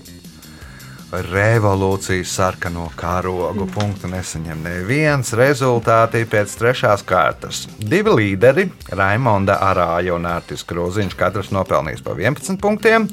Revolūcijas 1.09 2.29
sarkano 2.37 2.91
karogu 2.97 3.65
punktu 3.73 4.11
nesaņem 4.13 4.61
neviens. 4.61 5.31
Rezultāti 5.39 6.21
pēc 6.29 6.53
trešās 6.61 7.05
kārtas. 7.09 7.63
Divi 7.81 8.13
līderi, 8.13 8.67
Raimonda 8.93 9.57
Arāja 9.71 10.19
un 10.19 10.29
Artis 10.29 10.67
Krūziņš, 10.69 11.17
katrs 11.17 11.49
nopelnījis 11.57 12.05
pa 12.05 12.13
11 12.13 12.61
punktiem. 12.61 13.09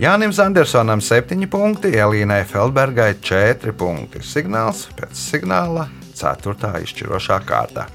Jānim 0.00 0.32
Zandersonam 0.32 1.04
7 1.04 1.44
punkti, 1.52 1.92
Elīnai 1.92 2.46
Feldbergai 2.48 3.12
4 3.20 3.76
punkti. 3.76 4.24
Signāls 4.24 4.86
pēc 4.96 5.12
signāla 5.12 5.90
4. 6.16 6.72
izšķirošā 6.86 7.38
kārta. 7.44 7.90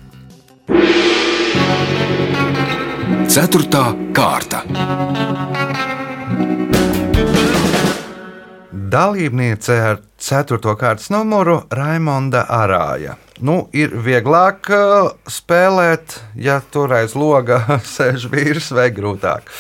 Ceturtā 3.30 3.90
kārta. 4.14 4.64
Dalībniece 8.90 9.76
ar 9.86 10.00
4. 10.18 10.58
kārtas 10.80 11.12
numuru 11.14 11.60
Raimonda 11.76 12.46
Arāja. 12.50 13.18
Nu, 13.46 13.68
ir 13.76 13.92
vieglāk 13.94 14.70
uh, 14.74 15.12
spēlēt, 15.30 16.16
ja 16.34 16.58
tur 16.74 16.96
aiz 16.98 17.14
loga 17.14 17.60
sēž 17.94 18.26
vīrs, 18.32 18.72
vai 18.74 18.88
grūtāk. 18.96 19.52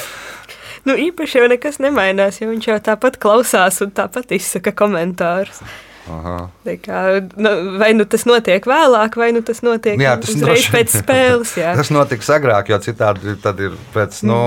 Nu, 0.87 0.95
īpaši 0.97 1.41
jau 1.41 1.49
nekas 1.51 1.77
nemainās, 1.83 2.39
jo 2.41 2.49
viņš 2.49 2.69
jau 2.71 2.79
tāpat 2.89 3.19
klausās 3.21 3.77
un 3.85 3.93
tāpat 3.93 4.33
izsaka 4.33 4.73
komentārus. 4.73 5.61
Kā, 6.09 6.99
nu, 7.39 7.51
vai 7.81 7.91
nu 7.97 8.05
tas 8.09 8.25
notiek 8.29 8.65
vēlāk, 8.69 9.15
vai 9.19 9.29
nu 9.35 9.41
tas 9.45 9.61
notiek 9.65 9.99
Jā, 10.01 10.15
tas 10.21 10.33
uzreiz 10.33 10.63
droši- 10.65 10.73
pēc 10.73 10.95
spēles. 11.01 11.53
Jā. 11.59 11.73
Tas 11.79 11.91
notiks 11.93 12.29
agrāk, 12.33 12.69
jo 12.73 12.77
citādi 12.83 13.35
tad 13.41 13.59
ir 13.63 13.75
pēc, 13.93 14.19
nu, 14.27 14.39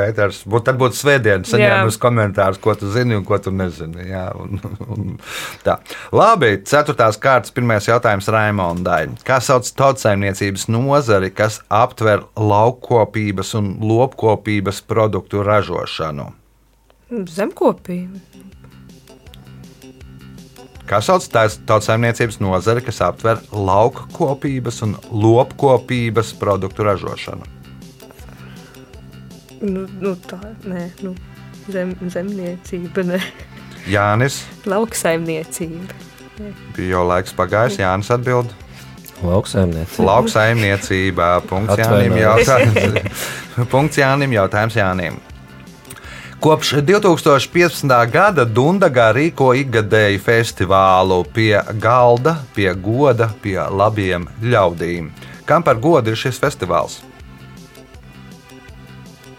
ēters. 0.00 0.42
Būt, 0.48 0.66
tad 0.68 0.78
būtu 0.80 0.98
svētdiena, 0.98 1.44
saņēmusi 1.48 2.00
komentārus, 2.02 2.60
ko 2.62 2.74
tu 2.78 2.90
zini 2.94 3.18
un 3.18 3.24
ko 3.28 3.38
tu 3.42 3.52
nezini. 3.54 4.08
Jā, 4.10 4.26
un, 4.38 4.60
un, 4.88 5.10
tā. 5.66 5.78
Labi, 6.14 6.54
ceturtās 6.68 7.18
kārtas, 7.20 7.54
pirmais 7.54 7.88
jautājums 7.88 8.30
Raimondai. 8.32 9.02
Kā 9.26 9.40
sauc 9.44 9.68
tautsājumniecības 9.78 10.68
nozari, 10.72 11.32
kas 11.34 11.60
aptver 11.72 12.24
laukopības 12.38 13.54
un 13.60 13.74
lopkopības 13.84 14.82
produktu 14.88 15.44
ražošanu? 15.46 16.30
Zemkopība. 17.30 18.18
Kā 20.84 21.00
sauc 21.00 21.24
tautsājumniecības 21.32 22.40
nozari, 22.44 22.82
kas 22.84 23.00
aptver 23.06 23.40
laukopības 23.52 24.82
un 24.84 24.96
lopkopības 25.08 26.34
produktu 26.40 26.84
ražošanu? 26.84 27.48
Nu, 29.64 29.86
nu, 29.88 30.12
tā, 30.28 30.40
nē, 30.68 30.90
nu, 31.06 31.14
zem, 31.72 31.94
zemniecība, 32.12 33.06
ne. 33.08 33.22
Jānis. 33.88 34.42
lauksaimniecība. 34.68 35.96
Bija 36.76 36.96
jau 36.96 37.04
laiks 37.08 37.32
pagājis, 37.36 37.80
Jānis 37.80 38.10
atbild. 38.12 38.52
Lauksaimniecība. 39.24 40.04
Lauksaimniecībā. 40.08 41.28
Punkts 41.48 41.80
Jānim. 41.80 42.16
Jautājums, 42.18 43.14
punkts 43.72 44.00
Jānim. 44.00 44.34
Jautājums 44.36 44.76
Jānim. 44.76 45.20
Kopš 46.40 46.72
2015. 46.84 47.88
gada 48.12 48.44
Dundagā 48.44 49.08
rīko 49.16 49.52
ikgadēju 49.56 50.20
festivālu 50.20 51.22
pie 51.32 51.56
galda, 51.80 52.36
pie 52.56 52.68
goda, 52.74 53.30
pie 53.42 53.56
labiem 53.58 54.26
ļaudīm. 54.42 55.08
Kam 55.48 55.64
par 55.64 55.80
godu 55.80 56.12
ir 56.12 56.20
šis 56.20 56.40
festivāls? 56.42 56.98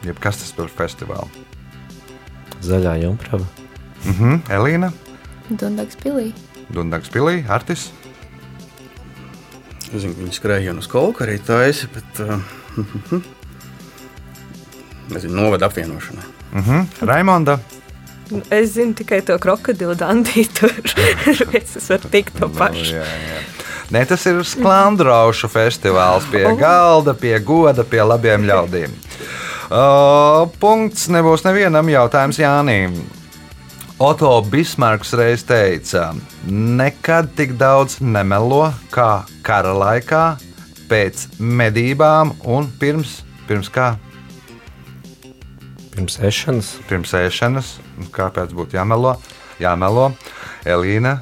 Jeb 0.05 0.17
kas 0.21 0.39
tas 0.41 0.53
par 0.55 0.69
festivālu? 0.69 1.29
Zaļā 2.65 2.95
jumprava. 3.03 3.45
Mhm, 4.05 4.41
Elīna, 4.53 4.91
Dundags 5.49 5.97
pilī. 6.01 6.31
Dundags 6.73 7.09
pilī, 7.13 7.43
Artis. 7.49 7.91
Es 9.91 10.01
zinu, 10.01 10.15
viņi 10.17 10.33
skrējienu 10.33 10.81
uz 10.81 10.89
kolku 10.89 11.25
arī 11.25 11.37
taisa, 11.45 11.89
bet 11.93 12.21
uh, 12.25 12.41
nezinu, 15.13 15.37
novada 15.37 15.69
apvienošanai. 15.69 16.25
Mhm, 16.53 16.85
Raimonda. 17.01 17.59
Nu, 18.31 18.41
Es 18.49 18.71
zinu 18.73 18.93
tikai 18.97 19.21
to 19.21 19.37
krokodilu 19.37 19.93
dandīju 19.95 20.47
tur. 20.57 20.71
es 21.53 21.89
varu 21.89 22.09
tikt 22.09 22.39
to 22.39 22.49
pašu. 22.49 22.95
Nu, 22.95 23.01
jā, 23.01 23.05
jā. 23.05 23.41
Nē, 23.93 24.01
tas 24.09 24.23
ir 24.25 24.39
sklandraušu 24.41 25.45
festivāls 25.53 26.25
pie 26.31 26.41
galda, 26.57 27.13
pie 27.13 27.37
goda, 27.45 27.83
pie 27.85 28.01
labiem 28.01 28.47
ļaudīm. 28.49 28.95
Uh, 29.65 30.47
punkts 30.61 31.05
nebūs 31.13 31.45
nevienam 31.45 31.85
jautājums 31.89 32.39
Jānim. 32.41 32.97
Oto 34.01 34.41
Bismarks 34.41 35.13
reiz 35.15 35.45
teica, 35.47 36.09
nekad 36.49 37.29
tik 37.37 37.53
daudz 37.61 37.99
nemelo 38.03 38.73
kā 38.91 39.21
kara 39.45 39.71
laikā, 39.77 40.23
pēc 40.89 41.27
medībām 41.39 42.33
un 42.43 42.67
pirms, 42.81 43.21
pirms 43.47 43.69
kā? 43.71 43.93
Pirms 45.95 46.17
ēšanas. 46.27 46.73
Pirms 46.89 47.13
ēšanas. 47.15 47.69
Kāpēc 48.15 48.51
būtu 48.57 48.75
jāmelo? 48.77 49.15
Jāmelo. 49.63 50.09
Elīna, 50.67 51.19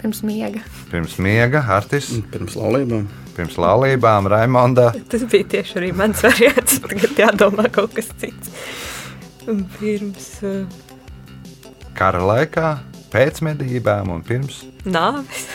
Pirms 0.00 0.22
miega. 0.24 0.62
pirms 0.90 1.18
miega, 1.20 1.60
Artis, 1.68 2.06
Pirms 2.32 2.54
laulībām. 2.56 3.04
pirms 3.36 3.56
laulībām, 3.60 4.26
Raimonda. 4.32 4.86
Tas 5.12 5.24
bija 5.28 5.44
tieši 5.54 5.76
arī 5.80 5.90
mans 5.96 6.22
variants. 6.24 6.78
Tagad 6.80 7.16
jādomā 7.20 7.66
kaut 7.72 7.92
kas 7.94 8.08
cits. 8.20 8.50
Un 9.48 9.62
pirms 9.78 10.28
uh, 10.42 10.64
Kara 11.96 12.20
laikā, 12.24 12.78
pēc 13.12 13.42
medībām 13.44 14.08
un 14.14 14.22
pirms, 14.24 14.62
nāves. 14.88 15.46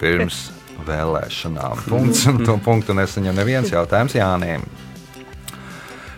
pirms 0.00 0.46
vēlēšanām. 0.88 1.84
Punkts, 1.88 2.24
un 2.32 2.40
to 2.44 2.56
punktu 2.64 2.96
nesaņem 2.96 3.36
neviens 3.36 3.70
jautājums 3.72 4.16
Jānim. 4.16 4.64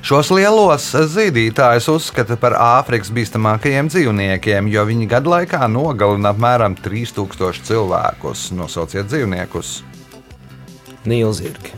Šos 0.07 0.29
lielos 0.31 0.85
zīdītājus 1.11 1.89
uzskata 1.91 2.37
par 2.39 2.55
Āfrikas 2.63 3.09
bīstamākajiem 3.11 3.89
dzīvniekiem, 3.91 4.69
jo 4.71 4.85
viņi 4.87 5.09
gadu 5.11 5.33
laikā 5.33 5.67
nogalina 5.67 6.31
apmēram 6.31 6.77
3000 6.79 7.65
cilvēkus. 7.67 8.45
Nosauciet 8.55 9.09
dzīvniekus. 9.11 9.81
Nīlzirgi. 11.11 11.73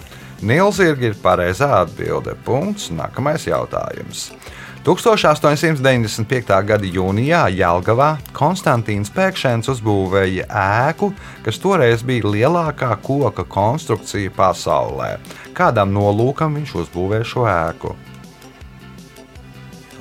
Nīlzirgi 0.44 1.08
ir 1.08 1.16
pareizā 1.22 1.70
atbilde. 1.78 2.34
Punkts. 2.44 2.90
Nākamais 2.92 3.48
jautājums. 3.48 4.26
1895. 4.84 6.52
gada 6.68 6.92
jūnijā 6.98 7.46
Jālgavā 7.56 8.10
Konstantīns 8.36 9.08
Pēkšēns 9.16 9.72
uzbūvēja 9.72 10.50
ēku, 10.52 11.14
kas 11.48 11.62
toreiz 11.64 12.04
bija 12.04 12.28
lielākā 12.28 12.92
koka 13.08 13.48
konstrukcija 13.48 14.36
pasaulē. 14.36 15.14
Kādam 15.56 15.96
nolūkam 15.96 16.60
viņš 16.60 16.76
uzbūvēja 16.84 17.32
šo 17.32 17.48
ēku? 17.54 17.96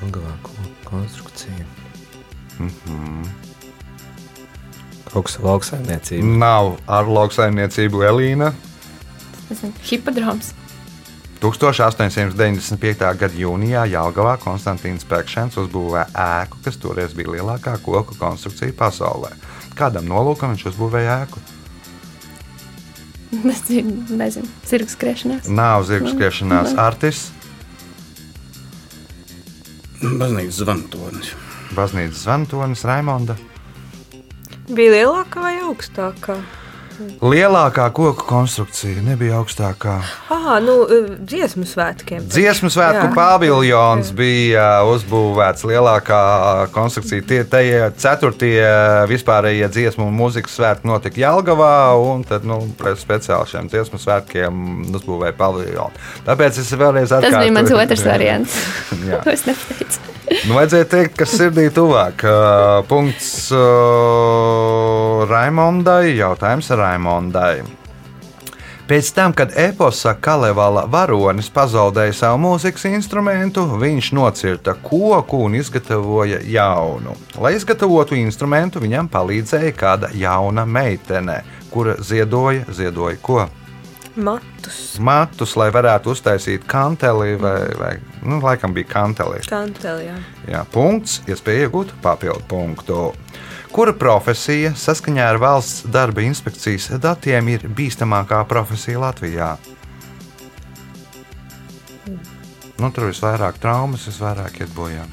Ilgāko 0.06 0.52
konstrukciju. 0.86 1.66
Mm 2.60 2.70
-hmm. 2.70 3.28
Kaut 5.14 5.26
kas 5.26 5.38
ar 5.38 5.44
lauksaimniecību. 5.44 6.38
Nav 6.38 6.72
ar 6.88 7.06
lauksaimniecību 7.08 8.04
Elīna. 8.04 8.52
Hipodroms. 9.90 10.54
1895. 11.42 13.18
gada 13.18 13.34
jūnijā 13.38 13.86
Jālgavā 13.92 14.38
Konstantīns 14.42 15.06
Pēkšēns 15.06 15.58
uzbūvēja 15.62 16.08
ēku, 16.14 16.58
kas 16.66 16.78
toreiz 16.82 17.14
bija 17.14 17.36
lielākā 17.38 17.78
koku 17.84 18.18
konstrukcija 18.18 18.74
pasaulē. 18.78 19.30
Kādam 19.78 20.10
nolūkam 20.10 20.56
viņš 20.56 20.66
uzbūvēja 20.72 21.22
ēku? 21.24 21.44
Nezinu, 23.48 24.06
nezinu. 24.18 24.48
Zirgu 24.66 24.90
skriešanās. 24.92 25.50
Nav 25.52 25.84
zirga 25.88 26.14
skriešanās, 26.14 26.74
artis, 26.80 27.28
Baznīcas 29.98 30.60
zvantonis. 30.62 31.32
baznīcas 31.74 32.20
zvantonis, 32.22 32.84
Raimonda. 32.86 33.34
Bija 34.70 34.92
lielāka 34.94 35.42
vai 35.42 35.56
augstākā? 35.66 36.38
Lielākā 37.22 37.88
koku 37.94 38.26
konstrukcija 38.28 39.02
nebija 39.06 39.38
augstākā. 39.38 39.98
Ah, 40.34 40.58
nu, 40.64 40.80
uh, 40.86 41.12
dziesmu 41.30 41.66
svētkiem. 41.70 42.24
Dziesmu 42.32 42.72
svētku 42.74 43.06
Jā. 43.10 43.14
paviljons 43.16 44.10
bija 44.18 44.66
uzbūvēts 44.90 45.66
lielākā 45.70 46.22
konstrukcija. 46.74 47.26
Tie 47.28 47.42
tie 47.52 47.92
ceturtie 48.02 48.66
vispārējie 49.12 49.70
dziesmu 49.78 50.08
un 50.10 50.18
mūzikas 50.18 50.58
svētki 50.58 50.90
notika 50.90 51.22
Jālgavā, 51.22 51.74
un 52.02 52.26
tad 52.28 52.48
nu, 52.48 52.60
speciāli 52.98 53.52
šiem 53.54 53.70
dziesmu 53.72 54.02
svētkiem 54.02 54.68
uzbūvēja 54.98 55.38
paviljonu. 55.38 56.06
Tāpēc 56.28 56.62
es 56.64 56.74
vēlreiz 56.74 57.10
Tas 57.14 57.20
atkārtoju. 57.22 57.46
bija 57.46 57.58
mans 57.62 57.76
otrs 57.78 58.06
variants. 58.08 58.62
Jā. 59.10 59.22
Es 59.38 59.46
nepateicu? 59.46 60.17
Nu, 60.28 60.58
vajadzēja 60.58 60.88
teikt, 60.92 61.18
kas 61.22 61.34
sirdī 61.40 61.70
tuvāk. 61.74 62.24
Uh, 62.28 62.84
punkts 62.90 63.48
uh, 63.56 65.24
Raimondai. 65.30 66.18
Jautājums 66.18 66.72
Raimondai. 66.76 67.64
Pēc 68.88 69.10
tam, 69.12 69.34
kad 69.36 69.52
eposa 69.60 70.14
Kalevala 70.16 70.86
varonis 70.88 71.50
pazaudēja 71.52 72.14
savu 72.16 72.40
mūzikas 72.46 72.86
instrumentu, 72.88 73.66
viņš 73.82 74.12
nocirta 74.16 74.78
koku 74.80 75.42
un 75.44 75.58
izgatavoja 75.60 76.40
jaunu. 76.48 77.18
Lai 77.44 77.52
izgatavotu 77.58 78.16
instrumentu, 78.16 78.80
viņam 78.84 79.12
palīdzēja 79.12 79.74
kāda 79.76 80.12
jauna 80.16 80.64
meitene, 80.64 81.42
kura 81.72 81.98
ziedoja, 82.00 82.64
ziedoja 82.72 83.20
ko? 83.20 83.50
Matus, 84.18 84.98
Matus, 84.98 85.52
lai 85.60 85.68
varētu 85.74 86.10
uztaisīt 86.16 86.64
kanteli, 86.70 87.36
vai, 87.38 87.60
vai 87.78 87.92
nu, 88.26 88.40
laikam 88.42 88.74
bija 88.74 88.90
kanteli. 88.90 89.44
kanteli, 89.46 90.08
jā. 90.10 90.16
Jā, 90.50 90.64
punkts, 90.74 91.20
iespēja 91.30 91.68
iegūt 91.68 91.94
papildu 92.02 92.42
punktu. 92.50 93.02
Kura 93.72 93.94
profesija 93.94 94.72
saskaņā 94.74 95.28
ar 95.36 95.38
valsts 95.42 95.86
darba 95.94 96.24
inspekcijas 96.26 96.90
datiem 97.04 97.52
ir 97.54 97.68
bīstamākā 97.78 98.40
profesija 98.50 99.04
Latvijā? 99.04 99.52
Nu, 102.78 102.90
tur 102.94 103.10
visvairāk 103.12 103.62
traumas, 103.62 104.08
visvairāk 104.10 104.62
iet 104.64 104.74
bojā. 104.74 105.06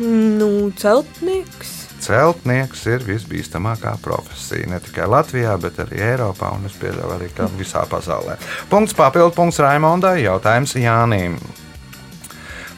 Nu, 0.00 0.70
celtnieks. 0.80 1.79
Celtnieks 2.00 2.86
ir 2.88 3.04
visbīstamākā 3.04 3.94
profesija. 4.02 4.68
Ne 4.72 4.80
tikai 4.82 5.08
Latvijā, 5.10 5.54
bet 5.60 5.78
arī 5.84 6.00
Eiropā 6.12 6.52
un 6.56 6.64
es 6.68 6.76
pieļauju 6.80 7.16
arī 7.16 7.28
visā 7.58 7.84
pasaulē. 7.90 8.38
Punkts 8.70 8.96
papildu 8.96 9.34
punkts 9.36 9.60
Raimondai. 9.60 10.22
Jautājums 10.24 10.76
Jānim. 10.80 11.36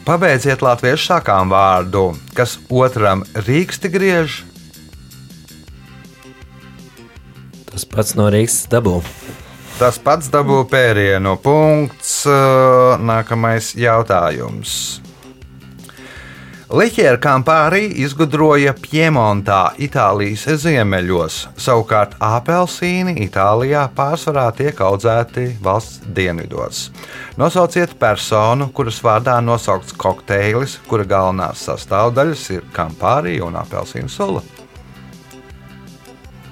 Pabeidziet 0.03 0.59
latviešu 0.59 1.13
sakām 1.13 1.47
vārdu, 1.53 2.09
kas 2.35 2.57
otram 2.67 3.23
rīksti 3.33 3.87
griež. 3.87 4.41
Tas 7.71 7.87
pats 7.89 8.11
no 8.19 8.27
Rīgas 8.29 8.65
dabū. 8.69 8.99
Tas 9.79 9.95
pats 10.03 10.27
dabū 10.29 10.59
pērienu. 10.69 11.37
Punkts. 11.41 12.27
Nākamais 13.01 13.71
jautājums. 13.79 15.02
Liķēra 16.73 17.19
kampārī 17.21 17.83
izgudroja 18.01 18.71
Piemontā, 18.73 19.75
Itālijas 19.77 20.47
ziemeļos. 20.63 21.35
Savukārt 21.61 22.15
apelsīni 22.17 23.13
Itālijā 23.27 23.83
pārsvarā 23.93 24.47
tiek 24.57 24.79
audzēti 24.81 25.51
valsts 25.61 26.01
dienvidos. 26.17 26.87
Nosauciet 27.37 27.93
personu, 28.01 28.71
kuras 28.73 28.97
vārdā 29.05 29.35
nosaukts 29.45 29.93
kokteilis, 30.01 30.79
kura 30.89 31.05
galvenās 31.11 31.61
sastāvdaļas 31.67 32.45
ir 32.55 32.65
kampārī 32.73 33.35
un 33.45 33.59
apelsīnu 33.61 34.09
sula. 34.09 34.41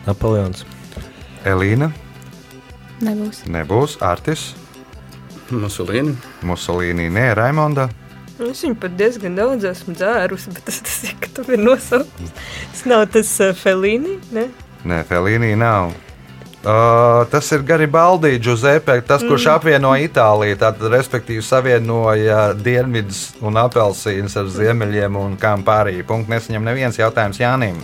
Napoleons. 0.06 0.68
Elīna, 1.50 1.90
Nebūs. 3.02 3.42
nebūs 3.50 3.98
Artis, 4.06 4.52
Musolīni. 5.50 6.14
Musolīni, 6.46 7.10
nē, 7.10 7.32
Raimonda. 7.42 7.90
Nu, 8.42 8.50
Es 8.50 8.64
viņu 8.66 8.74
pat 8.82 8.94
diezgan 8.98 9.36
daudz 9.38 9.68
esmu 9.70 9.94
dzērusi, 9.94 10.50
bet 10.56 10.64
tas, 10.66 10.80
tas 10.82 10.96
ir, 11.06 11.18
ka 11.22 11.30
tu 11.36 11.44
ir 11.54 11.62
nosaukts. 11.62 12.32
Tas 12.72 12.88
nav 12.90 13.04
tas 13.14 13.36
uh, 13.38 13.52
Felīni, 13.54 14.16
ne? 14.34 14.48
Nē, 14.90 15.04
Felīnija 15.06 15.60
nav. 15.62 15.92
Uh, 16.62 17.22
tas 17.30 17.48
ir 17.54 17.62
Garibaldi, 17.66 18.36
Giuseppe, 18.42 19.00
tas, 19.06 19.22
kurš 19.22 19.46
mm. 19.46 19.54
apvienoja 19.54 20.10
Itāliju. 20.10 20.58
Tātad, 20.62 20.90
respektīvi, 20.94 21.46
savienoja 21.46 22.52
dienvidus 22.58 23.28
un 23.46 23.62
apelsīnus 23.62 24.38
ar 24.42 24.50
ziemeļiem 24.58 25.22
un 25.22 25.38
kampāriju. 25.42 26.06
Punkts 26.10 26.34
nesaņem 26.34 26.66
neviens 26.66 26.98
jautājums 26.98 27.42
Jānim. 27.42 27.78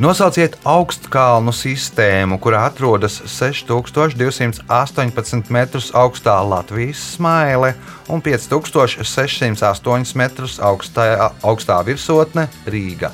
Nosauciet 0.00 0.54
augstkalnu 0.64 1.52
sistēmu, 1.52 2.38
kurā 2.40 2.62
atrodas 2.70 3.18
6218 3.28 5.50
metrus 5.52 5.90
augstā 5.92 6.40
Latvijas 6.40 6.96
smaile 7.18 7.74
un 8.08 8.24
5608 8.24 10.16
metrus 10.16 10.56
augstā, 10.56 11.36
augstā 11.44 11.84
virsotne 11.84 12.48
Rīga. 12.64 13.12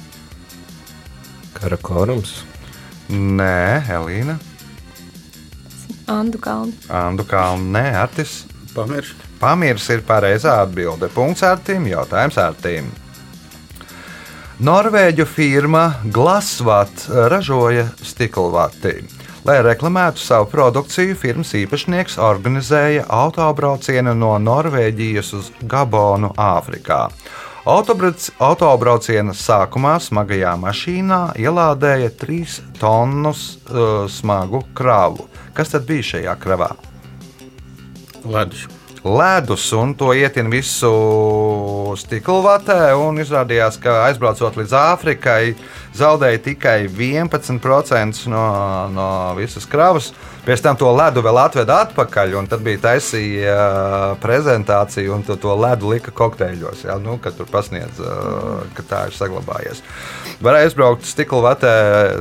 Karakorums. 1.56 2.44
Nē, 3.10 3.82
Elīna. 3.96 4.38
Andu 6.06 6.38
kalnu. 6.38 6.70
Andu 6.86 7.26
kalnu, 7.26 7.66
nē, 7.74 7.98
Artis. 7.98 8.46
Pamirst. 8.76 9.18
Pamirs 9.42 9.90
ir 9.90 10.06
pareizā 10.06 10.62
atbilde. 10.62 11.10
Punkts 11.10 11.42
Artim, 11.42 11.90
jautājums 11.90 12.38
Artim. 12.38 12.94
Norvēģu 14.56 15.26
firma 15.28 15.82
Glasvat 16.08 17.02
ražoja 17.28 17.90
stiklvati. 18.00 19.02
Lai 19.44 19.58
reklamētu 19.60 20.22
savu 20.24 20.46
produkciju, 20.48 21.12
firmas 21.20 21.50
īpašnieks 21.58 22.16
organizēja 22.16 23.02
autobraucienu 23.12 24.14
no 24.16 24.30
Norvēģijas 24.40 25.32
uz 25.36 25.50
Gabonu, 25.60 26.30
Āfrikā. 26.40 27.02
Autobrauc, 27.68 28.30
autobrauciena 28.40 29.36
sākumā 29.36 29.98
smagajā 30.00 30.54
mašīnā 30.62 31.20
ielādēja 31.36 32.14
3 32.16 32.56
tonnus 32.80 33.44
uh, 33.68 34.06
smagu 34.08 34.62
kravu. 34.72 35.28
Kas 35.52 35.76
tad 35.76 35.84
bija 35.84 36.14
šajā 36.14 36.38
kravā? 36.40 36.72
Ledus. 38.24 38.64
Ledus, 39.06 39.68
un 39.72 39.94
to 39.94 40.10
ietin 40.16 40.50
visu 40.50 40.92
stikla 41.98 42.40
vatē. 42.44 42.78
Izrādījās, 43.22 43.78
ka 43.82 44.02
aizbraucot 44.08 44.58
līdz 44.58 44.74
Āfrikai, 44.80 45.54
zaudēja 45.96 46.42
tikai 46.50 46.78
11% 46.88 48.26
no, 48.32 48.46
no 48.92 49.08
visas 49.38 49.68
kravas. 49.70 50.12
Pēc 50.46 50.62
tam 50.62 50.76
to 50.78 50.92
ledu 50.94 51.24
vēl 51.26 51.40
atveda 51.42 51.80
atpakaļ, 51.86 52.36
un 52.38 52.46
tad 52.46 52.62
bija 52.62 52.78
taisīja 52.84 53.54
uh, 53.56 54.04
prezentācija, 54.22 55.10
un 55.10 55.24
to, 55.26 55.34
to 55.42 55.56
ledu 55.58 55.90
lika 55.90 56.14
kokteļos. 56.14 56.84
Ja, 56.86 57.00
nu, 57.02 57.16
kad 57.22 57.34
tur 57.34 57.50
pasniedz, 57.50 57.98
uh, 57.98 58.62
ka 58.76 58.84
tā 58.86 59.00
ir 59.08 59.16
saglabājies. 59.16 59.82
Varēja 60.44 60.70
aizbraukt 60.70 61.08
stikla 61.08 61.42
vatē, 61.48 61.74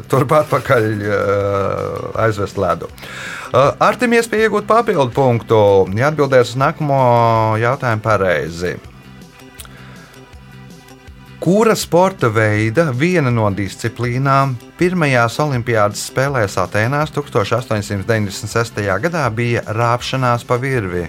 turpat 0.10 0.48
atpakaļ 0.48 0.90
uh, 1.06 2.10
aizvest 2.26 2.58
ledu. 2.62 2.90
Uh, 3.54 3.76
Artim 3.84 4.18
iespēja 4.18 4.50
iegūt 4.50 4.66
papildu 4.70 5.14
punktu, 5.14 5.62
ja 5.94 6.10
atbildēs 6.10 6.56
uz 6.56 6.60
nākamo 6.66 7.00
jautājumu 7.62 8.06
pareizi. 8.10 8.76
Kura 11.40 11.76
sporta 11.76 12.30
veida 12.32 12.88
viena 12.96 13.30
no 13.30 13.46
disciplīnām 13.54 14.56
pirmajās 14.80 15.36
Olimpiādas 15.44 16.06
spēlēs 16.10 16.56
Atenās 16.62 17.12
1896. 17.14 18.82
gadā 19.04 19.26
bija 19.36 19.62
rāpšanās 19.68 20.46
pa 20.48 20.58
virvi? 20.62 21.04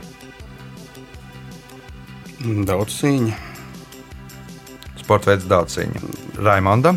Daudz 2.68 2.98
cīņa. 3.00 3.36
Sporta 5.00 5.32
veids 5.32 5.46
daudz 5.48 5.78
cīņa. 5.78 6.02
Raimonda, 6.42 6.96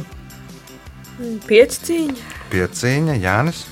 Piecīņa. 1.47 2.15
pieciņa, 2.51 3.15
Jānis. 3.23 3.63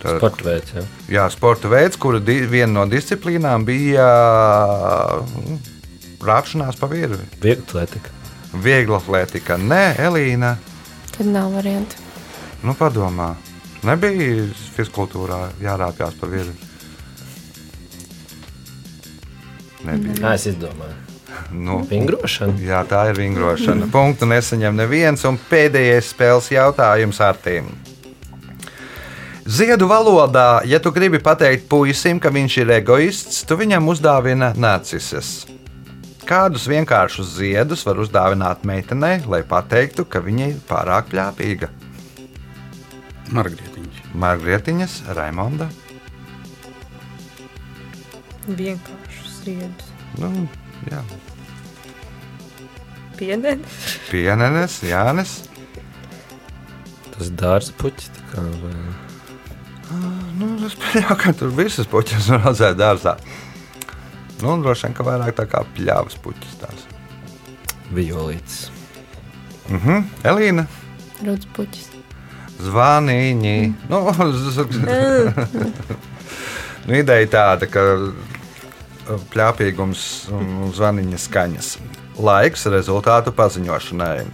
Tad- 0.00 0.16
Sporta 0.16 0.44
veids. 0.46 0.72
Jā. 0.78 0.84
Jā, 1.18 1.26
sporta 1.34 1.68
veids, 1.68 1.96
kura 2.00 2.18
di 2.20 2.38
viena 2.48 2.72
no 2.72 2.86
disciplīnām 2.88 3.64
bija 3.68 4.06
rāpšanās 6.24 6.78
pa 6.80 6.88
virvi. 6.90 7.22
Viegla 7.42 7.64
atletika. 7.66 8.12
Viegla 8.64 8.98
atlētika. 9.00 9.56
Nē, 9.60 9.84
Elīna. 10.08 10.56
Tad 11.16 11.28
nav 11.30 11.52
variantu. 11.54 11.96
Nu, 12.64 12.74
padomā, 12.76 13.34
nebija 13.86 14.48
fiziskultūrā 14.76 15.46
jārāpjas 15.62 16.18
pa 16.20 16.28
virvi. 16.28 16.56
Nebija. 19.86 20.16
Kā 20.20 20.34
es 20.36 20.44
izdomāju? 20.50 20.96
Nu, 21.50 21.80
Vingrošana. 21.88 22.58
jā, 22.62 22.80
tā 22.86 23.06
ir 23.10 23.16
vingrošana. 23.18 23.88
Punktu 23.90 24.26
nesaņem 24.28 24.76
neviens, 24.76 25.24
un 25.26 25.38
pēdējais 25.50 26.10
spēles 26.12 26.50
jautājums 26.52 27.20
ar 27.24 27.38
tīm. 27.40 27.70
Ziedu 29.50 29.88
valodā, 29.90 30.60
ja 30.68 30.78
tu 30.78 30.92
gribi 30.94 31.18
pateikt 31.18 31.66
puisim, 31.68 32.20
ka 32.20 32.30
viņš 32.30 32.58
ir 32.60 32.74
egoists, 32.76 33.40
tu 33.48 33.56
viņam 33.58 33.88
uzdāvina 33.90 34.52
narcises. 34.54 35.46
Kādus 36.28 36.66
vienkāršus 36.70 37.32
ziedus 37.40 37.82
var 37.86 37.98
uzdāvināt 38.02 38.62
meitenei, 38.68 39.18
lai 39.26 39.40
pateiktu, 39.46 40.04
ka 40.06 40.20
viņa 40.22 40.48
ir 40.52 40.58
pārāk 40.68 41.08
pļāpīga? 41.10 41.70
Margrietiņš. 43.34 44.00
Margrietiņas, 44.20 44.94
Raimonda. 45.16 45.68
Vienkārši 48.48 49.34
ziedus. 49.40 49.90
Nu, 50.18 50.30
jā. 50.90 51.02
Pienenes. 53.20 53.76
Pienenes, 54.10 54.78
Jānis. 54.86 55.34
Tas 57.14 57.30
dārza 57.36 57.74
puķis. 57.78 58.10
tā 58.16 58.26
kā, 58.32 58.46
vai- 58.62 59.08
Nu, 60.40 60.46
es 60.66 60.74
pieņemu, 60.78 61.16
ka 61.20 61.32
tur 61.36 61.50
visas 61.52 61.86
puķis 61.90 62.28
var 62.30 62.40
redzēt 62.46 62.76
dārzā. 62.78 63.16
Nu, 64.40 64.54
un 64.54 64.62
droši 64.64 64.86
vien, 64.88 64.96
ka 64.96 65.04
vairāk 65.06 65.34
tā 65.36 65.44
kā 65.50 65.60
pļāvas 65.76 66.16
puķis 66.24 66.58
tās. 66.62 66.86
Violīts. 67.92 68.68
Mhm. 69.68 70.04
Elīna. 70.26 70.66
Rūtas 71.24 71.48
puķis. 71.56 71.88
Zvaniņi. 72.60 73.56
Nu, 73.88 74.02
z- 74.36 74.68
nu, 76.86 76.94
ideja 76.96 77.28
tāda, 77.32 77.68
ka 77.70 77.84
pļāpīgums 79.32 80.02
un 80.36 80.70
zvaniņa 80.76 81.20
skaņas. 81.20 81.70
Laiks 82.20 82.66
rezultātu 82.72 83.32
paziņošanai. 83.36 84.24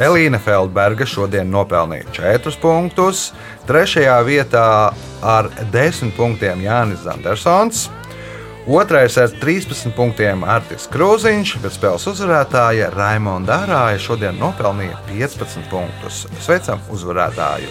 Elīna 0.00 0.38
Feldberga 0.40 1.04
šodien 1.04 1.50
nopelnīja 1.52 2.08
4 2.16 2.56
punktus, 2.62 3.30
3. 3.68 4.06
vietā 4.24 4.94
ar 5.20 5.50
10 5.74 6.14
punktiem 6.16 6.62
Jānis 6.64 7.04
Zandersons. 7.04 7.90
Otrais 8.70 9.16
ar 9.20 9.32
13 9.42 9.92
punktiem 9.96 10.44
Artis 10.44 10.88
Krūziņš, 10.92 11.54
bet 11.60 11.76
spēles 11.76 12.06
uzvarētāja 12.12 12.90
Raimonda 12.94 13.60
Dārāja 13.64 14.00
šodien 14.00 14.40
nopelnīja 14.40 14.96
15 15.10 15.68
punktus. 15.72 16.24
Sveicam 16.44 16.80
uzvarētāju! 16.92 17.68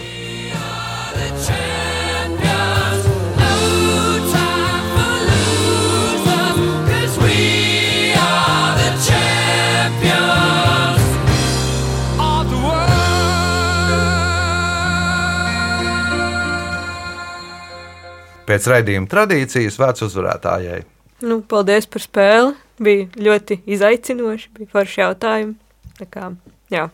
Pēc 18.50 18.66
raidījuma 18.72 19.06
tradīcijas 19.10 19.78
vārds 19.78 20.02
uzvarētājai. 20.08 20.82
Nu, 21.22 21.40
paldies 21.46 21.86
par 21.90 22.02
spēli. 22.02 22.54
Bija 22.80 23.06
ļoti 23.20 23.60
izaicinoši, 23.68 24.48
bija 24.56 24.70
forši 24.72 25.02
jautājumi. 25.02 25.58
Tā 26.00 26.06
kā, 26.08 26.30
jā. 26.72 26.86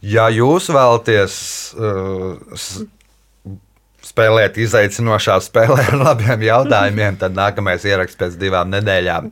Ja 0.00 0.28
jūs 0.32 0.70
vēlaties 0.72 1.34
uh, 1.76 2.38
spēlēt 4.08 4.58
izaicinošā 4.62 5.36
spēlē 5.44 5.84
ar 5.92 5.98
labiem 6.00 6.46
jautājumiem, 6.48 7.18
tad 7.20 7.36
nākamais 7.36 7.84
ieraksts 7.86 8.18
pēc 8.18 8.38
divām 8.40 8.72
nedēļām. 8.72 9.28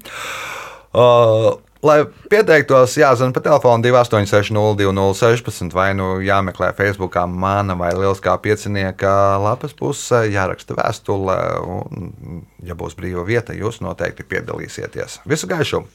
Uh, 0.93 1.57
lai 1.87 1.99
pieteiktos, 2.31 2.97
jāzvan 3.01 3.33
pa 3.35 3.41
telefonu 3.45 3.87
286-0216 3.87 5.75
vai 5.77 5.89
nu 5.99 6.17
jāmeklē 6.25 6.73
Facebookā 6.77 7.27
mana 7.31 7.77
vai 7.79 7.93
Lieliskā 7.97 8.37
piecinieka 8.43 9.15
lapas 9.43 9.77
pusē, 9.77 10.25
jāraksta 10.33 10.77
vēstule, 10.79 11.39
un, 11.63 12.45
ja 12.67 12.79
būs 12.79 12.99
brīva 12.99 13.27
vieta, 13.27 13.57
jūs 13.57 13.83
noteikti 13.85 14.27
piedalīsieties. 14.27 15.21
Visu 15.27 15.51
gaišu! 15.51 15.87